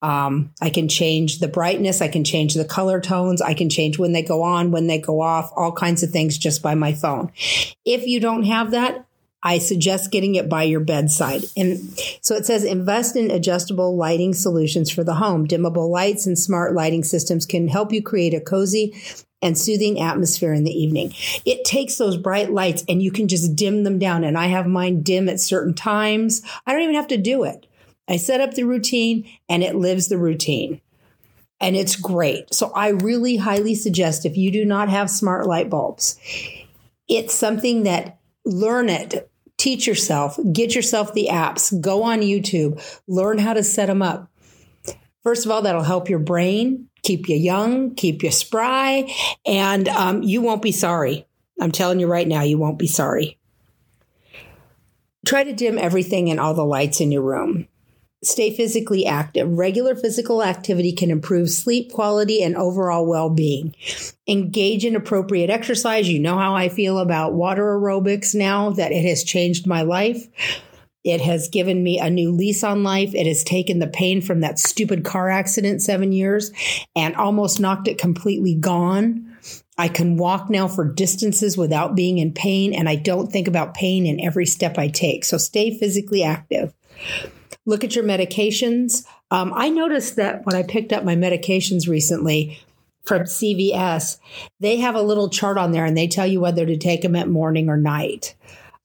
um, 0.00 0.52
I 0.60 0.70
can 0.70 0.88
change 0.88 1.40
the 1.40 1.48
brightness. 1.48 2.00
I 2.00 2.06
can 2.06 2.22
change 2.22 2.54
the 2.54 2.64
color 2.64 3.00
tones. 3.00 3.42
I 3.42 3.54
can 3.54 3.68
change 3.68 3.98
when 3.98 4.12
they 4.12 4.22
go 4.22 4.42
on, 4.42 4.70
when 4.70 4.86
they 4.86 5.00
go 5.00 5.20
off, 5.20 5.50
all 5.56 5.72
kinds 5.72 6.04
of 6.04 6.10
things 6.10 6.38
just 6.38 6.62
by 6.62 6.76
my 6.76 6.92
phone. 6.92 7.32
If 7.84 8.06
you 8.06 8.20
don't 8.20 8.44
have 8.44 8.70
that, 8.70 9.03
I 9.46 9.58
suggest 9.58 10.10
getting 10.10 10.36
it 10.36 10.48
by 10.48 10.62
your 10.62 10.80
bedside. 10.80 11.44
And 11.54 11.78
so 12.22 12.34
it 12.34 12.46
says 12.46 12.64
invest 12.64 13.14
in 13.14 13.30
adjustable 13.30 13.94
lighting 13.94 14.32
solutions 14.32 14.90
for 14.90 15.04
the 15.04 15.14
home. 15.14 15.46
Dimmable 15.46 15.90
lights 15.90 16.26
and 16.26 16.38
smart 16.38 16.74
lighting 16.74 17.04
systems 17.04 17.44
can 17.44 17.68
help 17.68 17.92
you 17.92 18.02
create 18.02 18.32
a 18.32 18.40
cozy 18.40 18.96
and 19.42 19.58
soothing 19.58 20.00
atmosphere 20.00 20.54
in 20.54 20.64
the 20.64 20.72
evening. 20.72 21.12
It 21.44 21.66
takes 21.66 21.98
those 21.98 22.16
bright 22.16 22.50
lights 22.50 22.82
and 22.88 23.02
you 23.02 23.12
can 23.12 23.28
just 23.28 23.54
dim 23.54 23.84
them 23.84 23.98
down. 23.98 24.24
And 24.24 24.38
I 24.38 24.46
have 24.46 24.66
mine 24.66 25.02
dim 25.02 25.28
at 25.28 25.40
certain 25.40 25.74
times. 25.74 26.40
I 26.66 26.72
don't 26.72 26.82
even 26.82 26.94
have 26.94 27.08
to 27.08 27.18
do 27.18 27.44
it. 27.44 27.66
I 28.08 28.16
set 28.16 28.40
up 28.40 28.54
the 28.54 28.64
routine 28.64 29.28
and 29.46 29.62
it 29.62 29.74
lives 29.74 30.08
the 30.08 30.18
routine. 30.18 30.80
And 31.60 31.76
it's 31.76 31.96
great. 31.96 32.52
So 32.52 32.72
I 32.74 32.88
really 32.88 33.36
highly 33.36 33.74
suggest 33.74 34.24
if 34.24 34.38
you 34.38 34.50
do 34.50 34.64
not 34.64 34.88
have 34.88 35.10
smart 35.10 35.46
light 35.46 35.68
bulbs, 35.68 36.18
it's 37.08 37.34
something 37.34 37.82
that 37.82 38.18
learn 38.46 38.88
it 38.88 39.30
teach 39.64 39.86
yourself, 39.86 40.38
get 40.52 40.74
yourself 40.74 41.14
the 41.14 41.28
apps, 41.30 41.80
go 41.80 42.02
on 42.02 42.20
YouTube, 42.20 42.78
learn 43.08 43.38
how 43.38 43.54
to 43.54 43.64
set 43.64 43.86
them 43.86 44.02
up. 44.02 44.28
First 45.22 45.46
of 45.46 45.50
all, 45.50 45.62
that'll 45.62 45.82
help 45.82 46.10
your 46.10 46.18
brain, 46.18 46.90
keep 47.02 47.30
you 47.30 47.36
young, 47.36 47.94
keep 47.94 48.22
you 48.22 48.30
spry, 48.30 49.10
and 49.46 49.88
um, 49.88 50.22
you 50.22 50.42
won't 50.42 50.60
be 50.60 50.70
sorry. 50.70 51.26
I'm 51.58 51.72
telling 51.72 51.98
you 51.98 52.06
right 52.06 52.28
now, 52.28 52.42
you 52.42 52.58
won't 52.58 52.78
be 52.78 52.86
sorry. 52.86 53.38
Try 55.24 55.44
to 55.44 55.54
dim 55.54 55.78
everything 55.78 56.30
and 56.30 56.38
all 56.38 56.52
the 56.52 56.62
lights 56.62 57.00
in 57.00 57.10
your 57.10 57.22
room. 57.22 57.66
Stay 58.24 58.54
physically 58.54 59.06
active. 59.06 59.48
Regular 59.50 59.94
physical 59.94 60.42
activity 60.42 60.92
can 60.92 61.10
improve 61.10 61.50
sleep 61.50 61.92
quality 61.92 62.42
and 62.42 62.56
overall 62.56 63.06
well 63.06 63.30
being. 63.30 63.74
Engage 64.26 64.84
in 64.84 64.96
appropriate 64.96 65.50
exercise. 65.50 66.08
You 66.08 66.18
know 66.18 66.38
how 66.38 66.54
I 66.54 66.68
feel 66.68 66.98
about 66.98 67.34
water 67.34 67.64
aerobics 67.64 68.34
now 68.34 68.70
that 68.70 68.92
it 68.92 69.04
has 69.06 69.24
changed 69.24 69.66
my 69.66 69.82
life. 69.82 70.26
It 71.04 71.20
has 71.20 71.48
given 71.48 71.82
me 71.82 71.98
a 71.98 72.08
new 72.08 72.32
lease 72.32 72.64
on 72.64 72.82
life. 72.82 73.14
It 73.14 73.26
has 73.26 73.44
taken 73.44 73.78
the 73.78 73.86
pain 73.86 74.22
from 74.22 74.40
that 74.40 74.58
stupid 74.58 75.04
car 75.04 75.28
accident 75.28 75.82
seven 75.82 76.12
years 76.12 76.50
and 76.96 77.14
almost 77.16 77.60
knocked 77.60 77.88
it 77.88 77.98
completely 77.98 78.54
gone. 78.54 79.30
I 79.76 79.88
can 79.88 80.16
walk 80.16 80.48
now 80.48 80.66
for 80.66 80.90
distances 80.90 81.58
without 81.58 81.96
being 81.96 82.18
in 82.18 82.32
pain, 82.32 82.72
and 82.72 82.88
I 82.88 82.94
don't 82.94 83.30
think 83.30 83.48
about 83.48 83.74
pain 83.74 84.06
in 84.06 84.20
every 84.20 84.46
step 84.46 84.78
I 84.78 84.88
take. 84.88 85.24
So 85.24 85.36
stay 85.36 85.76
physically 85.76 86.22
active 86.22 86.72
look 87.66 87.84
at 87.84 87.94
your 87.94 88.04
medications. 88.04 89.06
Um, 89.30 89.52
I 89.54 89.68
noticed 89.68 90.16
that 90.16 90.44
when 90.44 90.54
I 90.54 90.62
picked 90.62 90.92
up 90.92 91.04
my 91.04 91.16
medications 91.16 91.88
recently 91.88 92.60
from 93.04 93.22
CVS, 93.22 94.18
they 94.60 94.76
have 94.78 94.94
a 94.94 95.02
little 95.02 95.28
chart 95.28 95.58
on 95.58 95.72
there 95.72 95.84
and 95.84 95.96
they 95.96 96.08
tell 96.08 96.26
you 96.26 96.40
whether 96.40 96.66
to 96.66 96.76
take 96.76 97.02
them 97.02 97.16
at 97.16 97.28
morning 97.28 97.68
or 97.68 97.76
night. 97.76 98.34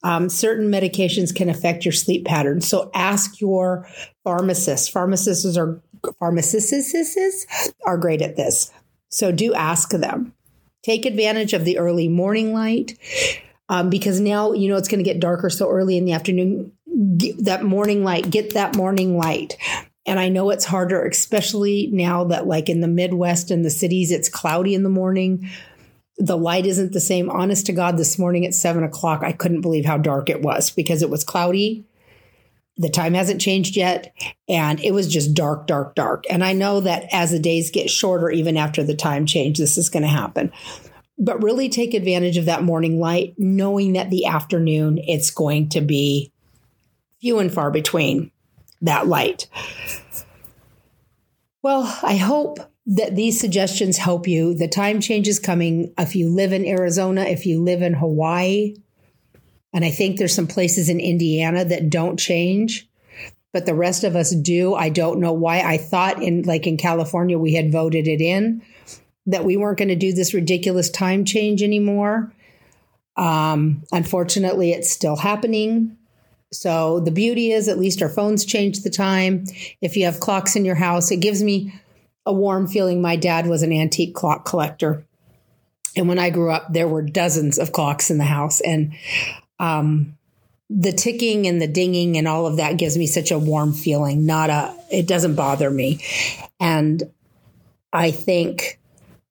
Um, 0.02 0.28
certain 0.28 0.70
medications 0.70 1.34
can 1.34 1.48
affect 1.50 1.84
your 1.84 1.92
sleep 1.92 2.24
pattern. 2.24 2.62
So 2.62 2.90
ask 2.94 3.40
your 3.40 3.86
pharmacist. 4.24 4.90
Pharmacists 4.90 5.58
are 5.58 5.82
pharmacists 6.18 7.46
are 7.84 7.98
great 7.98 8.22
at 8.22 8.36
this. 8.36 8.70
So 9.10 9.32
do 9.32 9.52
ask 9.52 9.90
them. 9.90 10.34
Take 10.82 11.04
advantage 11.04 11.52
of 11.52 11.66
the 11.66 11.78
early 11.78 12.08
morning 12.08 12.54
light. 12.54 12.98
um, 13.70 13.88
because 13.88 14.20
now 14.20 14.52
you 14.52 14.68
know 14.68 14.76
it's 14.76 14.88
going 14.88 15.02
to 15.02 15.08
get 15.08 15.20
darker 15.20 15.48
so 15.48 15.70
early 15.70 15.96
in 15.96 16.04
the 16.04 16.12
afternoon. 16.12 16.72
Get 17.16 17.44
that 17.44 17.64
morning 17.64 18.04
light, 18.04 18.30
get 18.30 18.54
that 18.54 18.76
morning 18.76 19.16
light. 19.16 19.56
And 20.06 20.18
I 20.18 20.28
know 20.28 20.50
it's 20.50 20.64
harder, 20.64 21.04
especially 21.06 21.88
now 21.92 22.24
that, 22.24 22.46
like 22.46 22.68
in 22.68 22.80
the 22.80 22.88
Midwest 22.88 23.50
and 23.50 23.64
the 23.64 23.70
cities, 23.70 24.10
it's 24.10 24.28
cloudy 24.28 24.74
in 24.74 24.82
the 24.82 24.88
morning. 24.88 25.48
The 26.18 26.36
light 26.36 26.66
isn't 26.66 26.92
the 26.92 27.00
same. 27.00 27.30
Honest 27.30 27.66
to 27.66 27.72
God, 27.72 27.96
this 27.96 28.18
morning 28.18 28.44
at 28.44 28.54
seven 28.54 28.82
o'clock, 28.82 29.22
I 29.22 29.32
couldn't 29.32 29.60
believe 29.60 29.84
how 29.84 29.98
dark 29.98 30.28
it 30.28 30.42
was 30.42 30.70
because 30.70 31.02
it 31.02 31.10
was 31.10 31.24
cloudy. 31.24 31.86
The 32.76 32.88
time 32.88 33.14
hasn't 33.14 33.40
changed 33.40 33.76
yet. 33.76 34.12
And 34.48 34.80
it 34.80 34.92
was 34.92 35.06
just 35.06 35.34
dark, 35.34 35.66
dark, 35.66 35.94
dark. 35.94 36.24
And 36.28 36.42
I 36.42 36.54
know 36.54 36.80
that 36.80 37.06
as 37.12 37.30
the 37.30 37.38
days 37.38 37.70
get 37.70 37.90
shorter, 37.90 38.30
even 38.30 38.56
after 38.56 38.82
the 38.82 38.96
time 38.96 39.26
change, 39.26 39.58
this 39.58 39.78
is 39.78 39.88
going 39.88 40.02
to 40.02 40.08
happen 40.08 40.52
but 41.22 41.42
really 41.42 41.68
take 41.68 41.92
advantage 41.92 42.38
of 42.38 42.46
that 42.46 42.62
morning 42.62 42.98
light, 42.98 43.34
knowing 43.36 43.92
that 43.92 44.08
the 44.08 44.24
afternoon 44.24 44.98
it's 45.06 45.30
going 45.30 45.68
to 45.68 45.82
be 45.82 46.32
few 47.20 47.38
and 47.38 47.52
far 47.52 47.70
between 47.70 48.30
that 48.80 49.06
light. 49.06 49.46
Well, 51.62 51.82
I 52.02 52.16
hope 52.16 52.58
that 52.86 53.14
these 53.14 53.38
suggestions 53.38 53.98
help 53.98 54.26
you. 54.26 54.54
The 54.54 54.68
time 54.68 55.00
change 55.00 55.28
is 55.28 55.38
coming. 55.38 55.92
If 55.98 56.16
you 56.16 56.28
live 56.28 56.52
in 56.52 56.64
Arizona, 56.64 57.22
if 57.22 57.44
you 57.46 57.62
live 57.62 57.82
in 57.82 57.92
Hawaii, 57.92 58.74
and 59.72 59.84
I 59.84 59.90
think 59.90 60.18
there's 60.18 60.34
some 60.34 60.46
places 60.46 60.88
in 60.88 60.98
Indiana 60.98 61.64
that 61.64 61.90
don't 61.90 62.18
change, 62.18 62.88
but 63.52 63.66
the 63.66 63.74
rest 63.74 64.04
of 64.04 64.16
us 64.16 64.34
do. 64.34 64.74
I 64.74 64.88
don't 64.88 65.20
know 65.20 65.32
why. 65.32 65.60
I 65.60 65.76
thought 65.76 66.22
in 66.22 66.42
like 66.42 66.66
in 66.66 66.76
California 66.76 67.38
we 67.38 67.54
had 67.54 67.70
voted 67.70 68.08
it 68.08 68.20
in 68.20 68.62
that 69.26 69.44
we 69.44 69.56
weren't 69.56 69.78
going 69.78 69.88
to 69.88 69.96
do 69.96 70.12
this 70.12 70.34
ridiculous 70.34 70.90
time 70.90 71.24
change 71.24 71.62
anymore. 71.62 72.32
Um, 73.16 73.84
unfortunately, 73.92 74.72
it's 74.72 74.90
still 74.90 75.16
happening. 75.16 75.96
So 76.52 77.00
the 77.00 77.10
beauty 77.10 77.52
is, 77.52 77.68
at 77.68 77.78
least 77.78 78.02
our 78.02 78.08
phones 78.08 78.44
change 78.44 78.80
the 78.80 78.90
time. 78.90 79.44
If 79.80 79.96
you 79.96 80.04
have 80.06 80.20
clocks 80.20 80.56
in 80.56 80.64
your 80.64 80.74
house, 80.74 81.10
it 81.10 81.20
gives 81.20 81.42
me 81.42 81.72
a 82.26 82.32
warm 82.32 82.66
feeling. 82.66 83.00
My 83.00 83.16
dad 83.16 83.46
was 83.46 83.62
an 83.62 83.72
antique 83.72 84.14
clock 84.14 84.44
collector. 84.44 85.06
And 85.96 86.08
when 86.08 86.18
I 86.18 86.30
grew 86.30 86.50
up, 86.50 86.72
there 86.72 86.88
were 86.88 87.02
dozens 87.02 87.58
of 87.58 87.72
clocks 87.72 88.10
in 88.10 88.18
the 88.18 88.24
house. 88.24 88.60
And 88.60 88.94
um, 89.58 90.16
the 90.68 90.92
ticking 90.92 91.46
and 91.46 91.60
the 91.60 91.66
dinging 91.66 92.16
and 92.16 92.28
all 92.28 92.46
of 92.46 92.56
that 92.56 92.78
gives 92.78 92.96
me 92.96 93.06
such 93.06 93.30
a 93.30 93.38
warm 93.38 93.72
feeling. 93.72 94.26
Not 94.26 94.50
a, 94.50 94.74
it 94.90 95.06
doesn't 95.06 95.34
bother 95.34 95.70
me. 95.70 96.00
And 96.58 97.02
I 97.92 98.10
think 98.10 98.78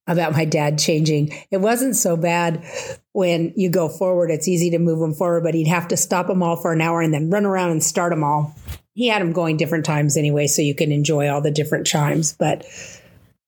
about 0.06 0.32
my 0.32 0.44
dad 0.44 0.78
changing. 0.78 1.32
It 1.50 1.58
wasn't 1.58 1.96
so 1.96 2.16
bad 2.16 2.64
when 3.12 3.52
you 3.56 3.70
go 3.70 3.88
forward. 3.88 4.30
It's 4.30 4.48
easy 4.48 4.70
to 4.70 4.78
move 4.78 5.00
them 5.00 5.14
forward, 5.14 5.42
but 5.42 5.54
he'd 5.54 5.66
have 5.66 5.88
to 5.88 5.96
stop 5.96 6.26
them 6.26 6.42
all 6.42 6.56
for 6.56 6.72
an 6.72 6.80
hour 6.80 7.00
and 7.00 7.12
then 7.12 7.30
run 7.30 7.46
around 7.46 7.70
and 7.70 7.82
start 7.82 8.10
them 8.10 8.24
all. 8.24 8.54
He 8.94 9.08
had 9.08 9.22
them 9.22 9.32
going 9.32 9.56
different 9.56 9.84
times 9.84 10.16
anyway, 10.16 10.46
so 10.46 10.62
you 10.62 10.74
can 10.74 10.92
enjoy 10.92 11.28
all 11.28 11.40
the 11.40 11.50
different 11.50 11.86
chimes. 11.86 12.32
But 12.32 12.64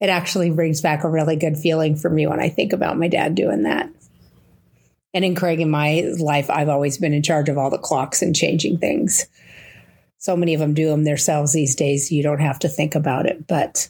it 0.01 0.09
actually 0.09 0.51
brings 0.51 0.81
back 0.81 1.05
a 1.05 1.11
really 1.11 1.37
good 1.37 1.57
feeling 1.57 1.97
for 1.97 2.11
me 2.11 2.27
when 2.27 2.41
I 2.41 2.49
think 2.49 2.73
about 2.73 2.99
my 2.99 3.09
dad 3.09 3.35
doing 3.35 3.63
that. 3.65 3.89
And 5.15 5.25
in 5.25 5.35
Craig, 5.35 5.61
in 5.61 5.71
my 5.71 6.13
life, 6.19 6.49
I've 6.49 6.69
always 6.71 6.99
been 6.99 7.13
in 7.13 7.23
charge 7.23 7.49
of 7.49 7.59
all 7.59 7.71
the 7.71 7.79
clocks 7.79 8.23
and 8.23 8.35
changing 8.35 8.79
things. 8.79 9.27
So 10.19 10.37
many 10.37 10.55
of 10.55 10.61
them 10.61 10.75
do 10.75 10.89
them 10.89 11.05
themselves 11.05 11.53
these 11.53 11.77
days. 11.77 12.11
You 12.11 12.23
don't 12.23 12.41
have 12.41 12.61
to 12.61 12.69
think 12.69 12.95
about 12.95 13.27
it. 13.27 13.47
But 13.47 13.89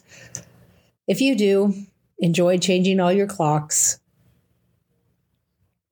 if 1.07 1.21
you 1.21 1.35
do, 1.35 1.73
enjoy 2.19 2.57
changing 2.57 2.99
all 2.99 3.13
your 3.13 3.27
clocks. 3.27 3.99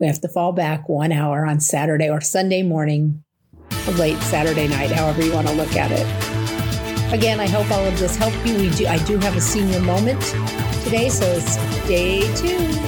We 0.02 0.08
have 0.08 0.20
to 0.22 0.28
fall 0.28 0.52
back 0.52 0.90
one 0.90 1.12
hour 1.12 1.46
on 1.46 1.60
Saturday 1.60 2.10
or 2.10 2.22
Sunday 2.22 2.64
morning, 2.64 3.24
or 3.88 3.94
late 3.94 4.18
Saturday 4.24 4.68
night, 4.68 4.90
however 4.90 5.24
you 5.24 5.32
want 5.32 5.48
to 5.48 5.54
look 5.54 5.76
at 5.76 5.92
it. 5.92 7.14
Again, 7.14 7.40
I 7.40 7.48
hope 7.48 7.70
all 7.70 7.86
of 7.86 8.00
this 8.00 8.16
helped 8.16 8.44
you. 8.44 8.56
We 8.56 8.72
do, 8.72 8.88
I 8.88 8.98
do 9.06 9.20
have 9.20 9.38
a 9.38 9.42
senior 9.42 9.80
moment 9.80 10.20
today, 10.84 11.08
so 11.08 11.38
stay 11.38 12.22
tuned. 12.34 12.82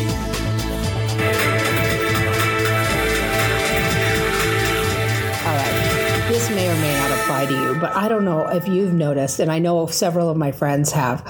Apply 7.23 7.45
to 7.45 7.53
you, 7.53 7.75
but 7.79 7.95
I 7.95 8.07
don't 8.09 8.25
know 8.25 8.47
if 8.47 8.67
you've 8.67 8.93
noticed, 8.93 9.39
and 9.39 9.51
I 9.51 9.59
know 9.59 9.85
several 9.87 10.29
of 10.29 10.37
my 10.37 10.51
friends 10.51 10.91
have 10.91 11.23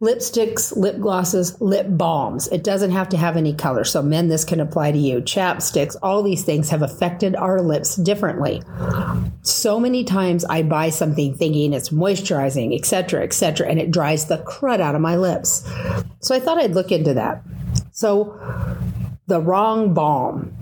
lipsticks, 0.00 0.76
lip 0.76 0.98
glosses, 0.98 1.60
lip 1.60 1.86
balms. 1.88 2.48
It 2.48 2.64
doesn't 2.64 2.90
have 2.90 3.08
to 3.10 3.16
have 3.16 3.36
any 3.36 3.54
color. 3.54 3.84
So, 3.84 4.02
men, 4.02 4.28
this 4.28 4.44
can 4.44 4.60
apply 4.60 4.92
to 4.92 4.98
you. 4.98 5.20
Chapsticks, 5.20 5.96
all 6.02 6.22
these 6.22 6.44
things 6.44 6.70
have 6.70 6.82
affected 6.82 7.36
our 7.36 7.60
lips 7.60 7.96
differently. 7.96 8.62
So 9.42 9.78
many 9.78 10.04
times 10.04 10.44
I 10.44 10.62
buy 10.62 10.90
something 10.90 11.34
thinking 11.34 11.72
it's 11.72 11.90
moisturizing, 11.90 12.76
etc., 12.76 13.22
etc., 13.22 13.68
and 13.68 13.78
it 13.78 13.90
dries 13.90 14.26
the 14.26 14.38
crud 14.38 14.80
out 14.80 14.94
of 14.94 15.00
my 15.00 15.16
lips. 15.16 15.68
So, 16.20 16.34
I 16.34 16.40
thought 16.40 16.58
I'd 16.58 16.74
look 16.74 16.90
into 16.90 17.14
that. 17.14 17.42
So, 17.92 18.38
the 19.28 19.40
wrong 19.40 19.94
balm. 19.94 20.56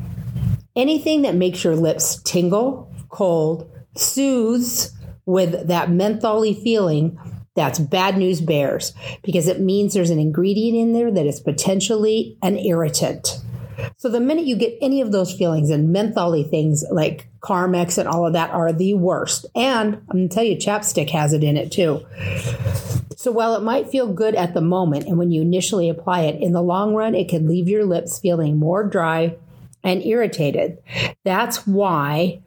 Anything 0.77 1.23
that 1.23 1.35
makes 1.35 1.65
your 1.65 1.77
lips 1.77 2.23
tingle, 2.23 2.95
cold, 3.09 3.70
soothes 3.97 4.93
with 5.27 5.69
that 5.69 5.89
mentholy 5.89 6.61
feeling 6.63 7.19
that's 7.57 7.79
bad 7.79 8.17
news 8.17 8.41
bears 8.41 8.95
because 9.23 9.49
it 9.49 9.61
means 9.61 9.93
there's 9.93 10.11
an 10.11 10.19
ingredient 10.19 10.77
in 10.77 10.93
there 10.93 11.11
that 11.11 11.27
is 11.27 11.41
potentially 11.41 12.39
an 12.43 12.59
irritant. 12.59 13.41
So 13.97 14.09
the 14.09 14.21
minute 14.21 14.45
you 14.45 14.57
get 14.57 14.79
any 14.81 15.01
of 15.01 15.13
those 15.13 15.33
feelings 15.33 15.71
and 15.71 15.95
mentholy 15.95 16.49
things 16.49 16.85
like 16.91 17.29
Carmex 17.41 17.99
and 17.99 18.09
all 18.09 18.27
of 18.27 18.35
that 18.35 18.51
are 18.51 18.73
the 18.73 18.95
worst. 18.95 19.47
And 19.55 20.03
I'm 20.11 20.29
to 20.29 20.35
tell 20.35 20.45
you, 20.45 20.57
chapstick 20.57 21.11
has 21.11 21.33
it 21.33 21.43
in 21.43 21.57
it 21.57 21.73
too. 21.73 22.05
So 23.17 23.31
while 23.31 23.55
it 23.55 23.63
might 23.63 23.91
feel 23.91 24.13
good 24.13 24.35
at 24.35 24.55
the 24.55 24.61
moment 24.61 25.07
and 25.07 25.19
when 25.19 25.31
you 25.31 25.43
initially 25.43 25.89
apply 25.89 26.23
it, 26.23 26.41
in 26.41 26.53
the 26.53 26.63
long 26.63 26.95
run, 26.95 27.15
it 27.15 27.29
can 27.29 27.49
leave 27.49 27.69
your 27.69 27.85
lips 27.85 28.19
feeling 28.19 28.59
more 28.59 28.85
dry 28.85 29.37
and 29.83 30.03
irritated. 30.05 30.79
That's 31.25 31.67
why 31.67 32.43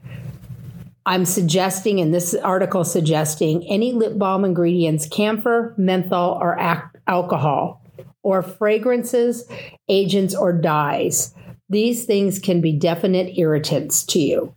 I'm 1.05 1.25
suggesting 1.25 1.99
in 1.99 2.11
this 2.11 2.33
article 2.33 2.83
suggesting 2.83 3.67
any 3.67 3.91
lip 3.91 4.17
balm 4.17 4.45
ingredients 4.45 5.07
camphor, 5.07 5.73
menthol, 5.77 6.37
or 6.41 6.57
ac- 6.57 6.99
alcohol, 7.07 7.81
or 8.21 8.41
fragrances, 8.41 9.47
agents, 9.89 10.33
or 10.33 10.53
dyes. 10.53 11.33
These 11.69 12.05
things 12.05 12.39
can 12.39 12.61
be 12.61 12.73
definite 12.73 13.37
irritants 13.37 14.03
to 14.05 14.19
you. 14.19 14.53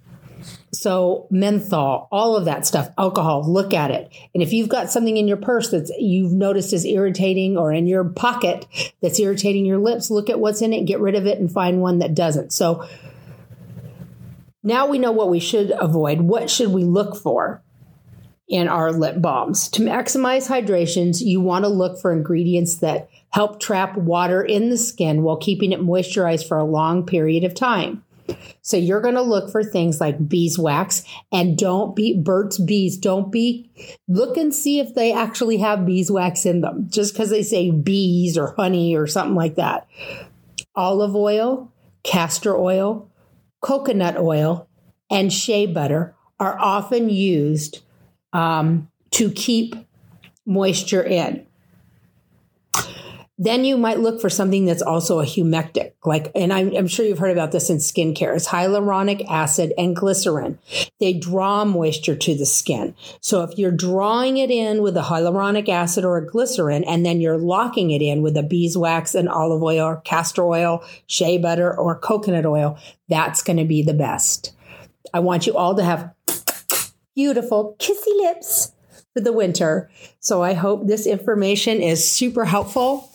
So 0.72 1.26
menthol, 1.30 2.08
all 2.12 2.36
of 2.36 2.44
that 2.44 2.66
stuff, 2.66 2.90
alcohol, 2.98 3.50
look 3.50 3.72
at 3.72 3.90
it. 3.90 4.12
And 4.34 4.42
if 4.42 4.52
you've 4.52 4.68
got 4.68 4.90
something 4.90 5.16
in 5.16 5.26
your 5.26 5.38
purse 5.38 5.70
that 5.70 5.90
you've 5.98 6.32
noticed 6.32 6.72
is 6.72 6.84
irritating 6.84 7.56
or 7.56 7.72
in 7.72 7.86
your 7.86 8.04
pocket 8.04 8.66
that's 9.00 9.18
irritating 9.18 9.64
your 9.64 9.78
lips, 9.78 10.10
look 10.10 10.28
at 10.28 10.38
what's 10.38 10.62
in 10.62 10.72
it, 10.72 10.84
get 10.84 11.00
rid 11.00 11.14
of 11.14 11.26
it 11.26 11.38
and 11.38 11.50
find 11.50 11.80
one 11.80 12.00
that 12.00 12.14
doesn't. 12.14 12.52
So 12.52 12.86
now 14.66 14.88
we 14.88 14.98
know 14.98 15.12
what 15.12 15.30
we 15.30 15.38
should 15.38 15.70
avoid. 15.78 16.22
What 16.22 16.50
should 16.50 16.72
we 16.72 16.82
look 16.82 17.16
for 17.16 17.62
in 18.48 18.66
our 18.66 18.90
lip 18.90 19.22
balms? 19.22 19.68
To 19.70 19.82
maximize 19.82 20.48
hydrations, 20.48 21.22
you 21.22 21.40
want 21.40 21.64
to 21.64 21.68
look 21.68 22.00
for 22.00 22.12
ingredients 22.12 22.76
that 22.78 23.08
help 23.30 23.60
trap 23.60 23.96
water 23.96 24.42
in 24.42 24.68
the 24.68 24.76
skin 24.76 25.22
while 25.22 25.36
keeping 25.36 25.70
it 25.70 25.80
moisturized 25.80 26.48
for 26.48 26.58
a 26.58 26.64
long 26.64 27.06
period 27.06 27.44
of 27.44 27.54
time. 27.54 28.02
So 28.60 28.76
you're 28.76 29.00
going 29.00 29.14
to 29.14 29.22
look 29.22 29.52
for 29.52 29.62
things 29.62 30.00
like 30.00 30.28
beeswax 30.28 31.04
and 31.30 31.56
don't 31.56 31.94
be 31.94 32.20
Burt's 32.20 32.58
Bees. 32.58 32.96
Don't 32.96 33.30
be 33.30 33.70
look 34.08 34.36
and 34.36 34.52
see 34.52 34.80
if 34.80 34.96
they 34.96 35.12
actually 35.12 35.58
have 35.58 35.86
beeswax 35.86 36.44
in 36.44 36.60
them 36.60 36.88
just 36.90 37.14
because 37.14 37.30
they 37.30 37.44
say 37.44 37.70
bees 37.70 38.36
or 38.36 38.54
honey 38.56 38.96
or 38.96 39.06
something 39.06 39.36
like 39.36 39.54
that. 39.54 39.86
Olive 40.74 41.14
oil, 41.14 41.70
castor 42.02 42.56
oil, 42.56 43.08
coconut 43.60 44.16
oil, 44.16 44.68
and 45.10 45.32
shea 45.32 45.66
butter 45.66 46.14
are 46.38 46.58
often 46.58 47.08
used 47.08 47.82
um, 48.32 48.90
to 49.10 49.30
keep 49.30 49.74
moisture 50.44 51.02
in. 51.02 51.46
Then 53.38 53.66
you 53.66 53.76
might 53.76 54.00
look 54.00 54.20
for 54.20 54.30
something 54.30 54.64
that's 54.64 54.80
also 54.80 55.20
a 55.20 55.24
humectic, 55.24 55.92
like, 56.06 56.30
and 56.34 56.54
I'm, 56.54 56.74
I'm, 56.74 56.86
sure 56.86 57.04
you've 57.04 57.18
heard 57.18 57.32
about 57.32 57.52
this 57.52 57.68
in 57.68 57.76
skincare. 57.76 58.34
It's 58.34 58.48
hyaluronic 58.48 59.28
acid 59.28 59.74
and 59.76 59.94
glycerin. 59.94 60.58
They 61.00 61.12
draw 61.12 61.66
moisture 61.66 62.16
to 62.16 62.34
the 62.34 62.46
skin. 62.46 62.94
So 63.20 63.42
if 63.42 63.58
you're 63.58 63.70
drawing 63.70 64.38
it 64.38 64.50
in 64.50 64.80
with 64.80 64.96
a 64.96 65.02
hyaluronic 65.02 65.68
acid 65.68 66.02
or 66.02 66.16
a 66.16 66.26
glycerin, 66.26 66.82
and 66.84 67.04
then 67.04 67.20
you're 67.20 67.36
locking 67.36 67.90
it 67.90 68.00
in 68.00 68.22
with 68.22 68.38
a 68.38 68.42
beeswax 68.42 69.14
and 69.14 69.28
olive 69.28 69.62
oil 69.62 69.84
or 69.84 70.00
castor 70.00 70.44
oil, 70.44 70.82
shea 71.06 71.36
butter 71.36 71.78
or 71.78 71.98
coconut 71.98 72.46
oil, 72.46 72.78
that's 73.10 73.42
going 73.42 73.58
to 73.58 73.66
be 73.66 73.82
the 73.82 73.92
best. 73.92 74.54
I 75.12 75.20
want 75.20 75.46
you 75.46 75.54
all 75.58 75.74
to 75.74 75.84
have 75.84 76.10
beautiful 77.14 77.76
kissy 77.78 78.16
lips 78.16 78.72
the 79.20 79.32
winter. 79.32 79.90
So 80.20 80.42
I 80.42 80.54
hope 80.54 80.86
this 80.86 81.06
information 81.06 81.80
is 81.80 82.10
super 82.10 82.44
helpful. 82.44 83.10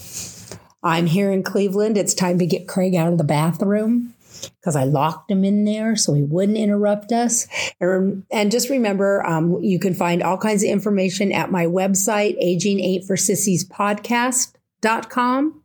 I'm 0.84 1.06
here 1.06 1.32
in 1.32 1.44
Cleveland. 1.44 1.98
It's 1.98 2.14
time 2.14 2.40
to 2.40 2.46
get 2.46 2.68
Craig 2.68 2.96
out 2.96 3.12
of 3.12 3.18
the 3.18 3.24
bathroom. 3.24 4.14
because 4.60 4.76
I 4.76 4.86
locked 4.86 5.30
him 5.30 5.44
in 5.44 5.66
there 5.66 5.96
so 5.96 6.14
he 6.14 6.24
wouldn't 6.24 6.58
interrupt 6.58 7.12
us. 7.12 7.48
And, 7.80 8.24
and 8.32 8.52
just 8.52 8.70
remember, 8.70 9.24
um, 9.26 9.62
you 9.62 9.78
can 9.80 9.94
find 9.94 10.24
all 10.24 10.38
kinds 10.38 10.64
of 10.64 10.70
information 10.70 11.32
at 11.32 11.52
my 11.52 11.66
website, 11.66 12.36
Aging 12.40 12.80
Eight 12.80 13.06
for 13.06 13.16
Sissies 13.16 13.68
Podcast.com. 13.68 15.62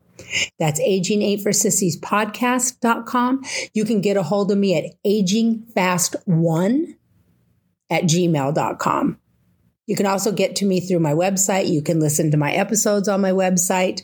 That's 0.59 0.81
aging 0.81 1.22
eight 1.22 1.42
for 1.42 1.53
sissies 1.53 2.01
podcast.com. 2.01 3.44
You 3.75 3.85
can 3.85 4.01
get 4.01 4.16
a 4.16 4.22
hold 4.22 4.51
of 4.51 4.57
me 4.59 4.75
at 4.77 4.94
agingfast1 5.05 6.96
at 7.90 8.03
gmail.com. 8.05 9.18
You 9.87 9.94
can 9.94 10.07
also 10.07 10.33
get 10.33 10.57
to 10.57 10.66
me 10.66 10.81
through 10.81 10.99
my 10.99 11.12
website. 11.12 11.68
You 11.68 11.81
can 11.81 12.01
listen 12.01 12.31
to 12.33 12.37
my 12.37 12.53
episodes 12.53 13.09
on 13.09 13.20
my 13.20 13.31
website. 13.31 14.03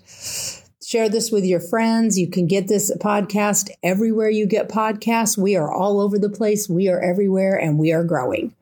Share 0.85 1.09
this 1.09 1.33
with 1.33 1.45
your 1.45 1.61
friends. 1.61 2.19
You 2.19 2.29
can 2.29 2.47
get 2.47 2.69
this 2.69 2.93
podcast 2.99 3.71
everywhere 3.83 4.31
you 4.31 4.47
get 4.47 4.69
podcasts. 4.69 5.37
We 5.37 5.57
are 5.57 5.73
all 5.73 6.01
over 6.01 6.19
the 6.19 6.29
place. 6.29 6.69
We 6.69 6.89
are 6.89 7.01
everywhere 7.01 7.57
and 7.57 7.79
we 7.79 7.93
are 7.93 8.05
growing. 8.05 8.55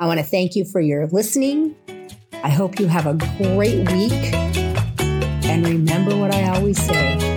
I 0.00 0.06
want 0.06 0.20
to 0.20 0.24
thank 0.24 0.56
you 0.56 0.64
for 0.64 0.80
your 0.80 1.06
listening. 1.08 1.74
I 2.32 2.50
hope 2.50 2.78
you 2.78 2.86
have 2.86 3.06
a 3.06 3.14
great 3.14 3.90
week. 3.90 4.32
And 5.44 5.66
remember 5.66 6.16
what 6.16 6.32
I 6.32 6.48
always 6.54 6.80
say 6.80 7.27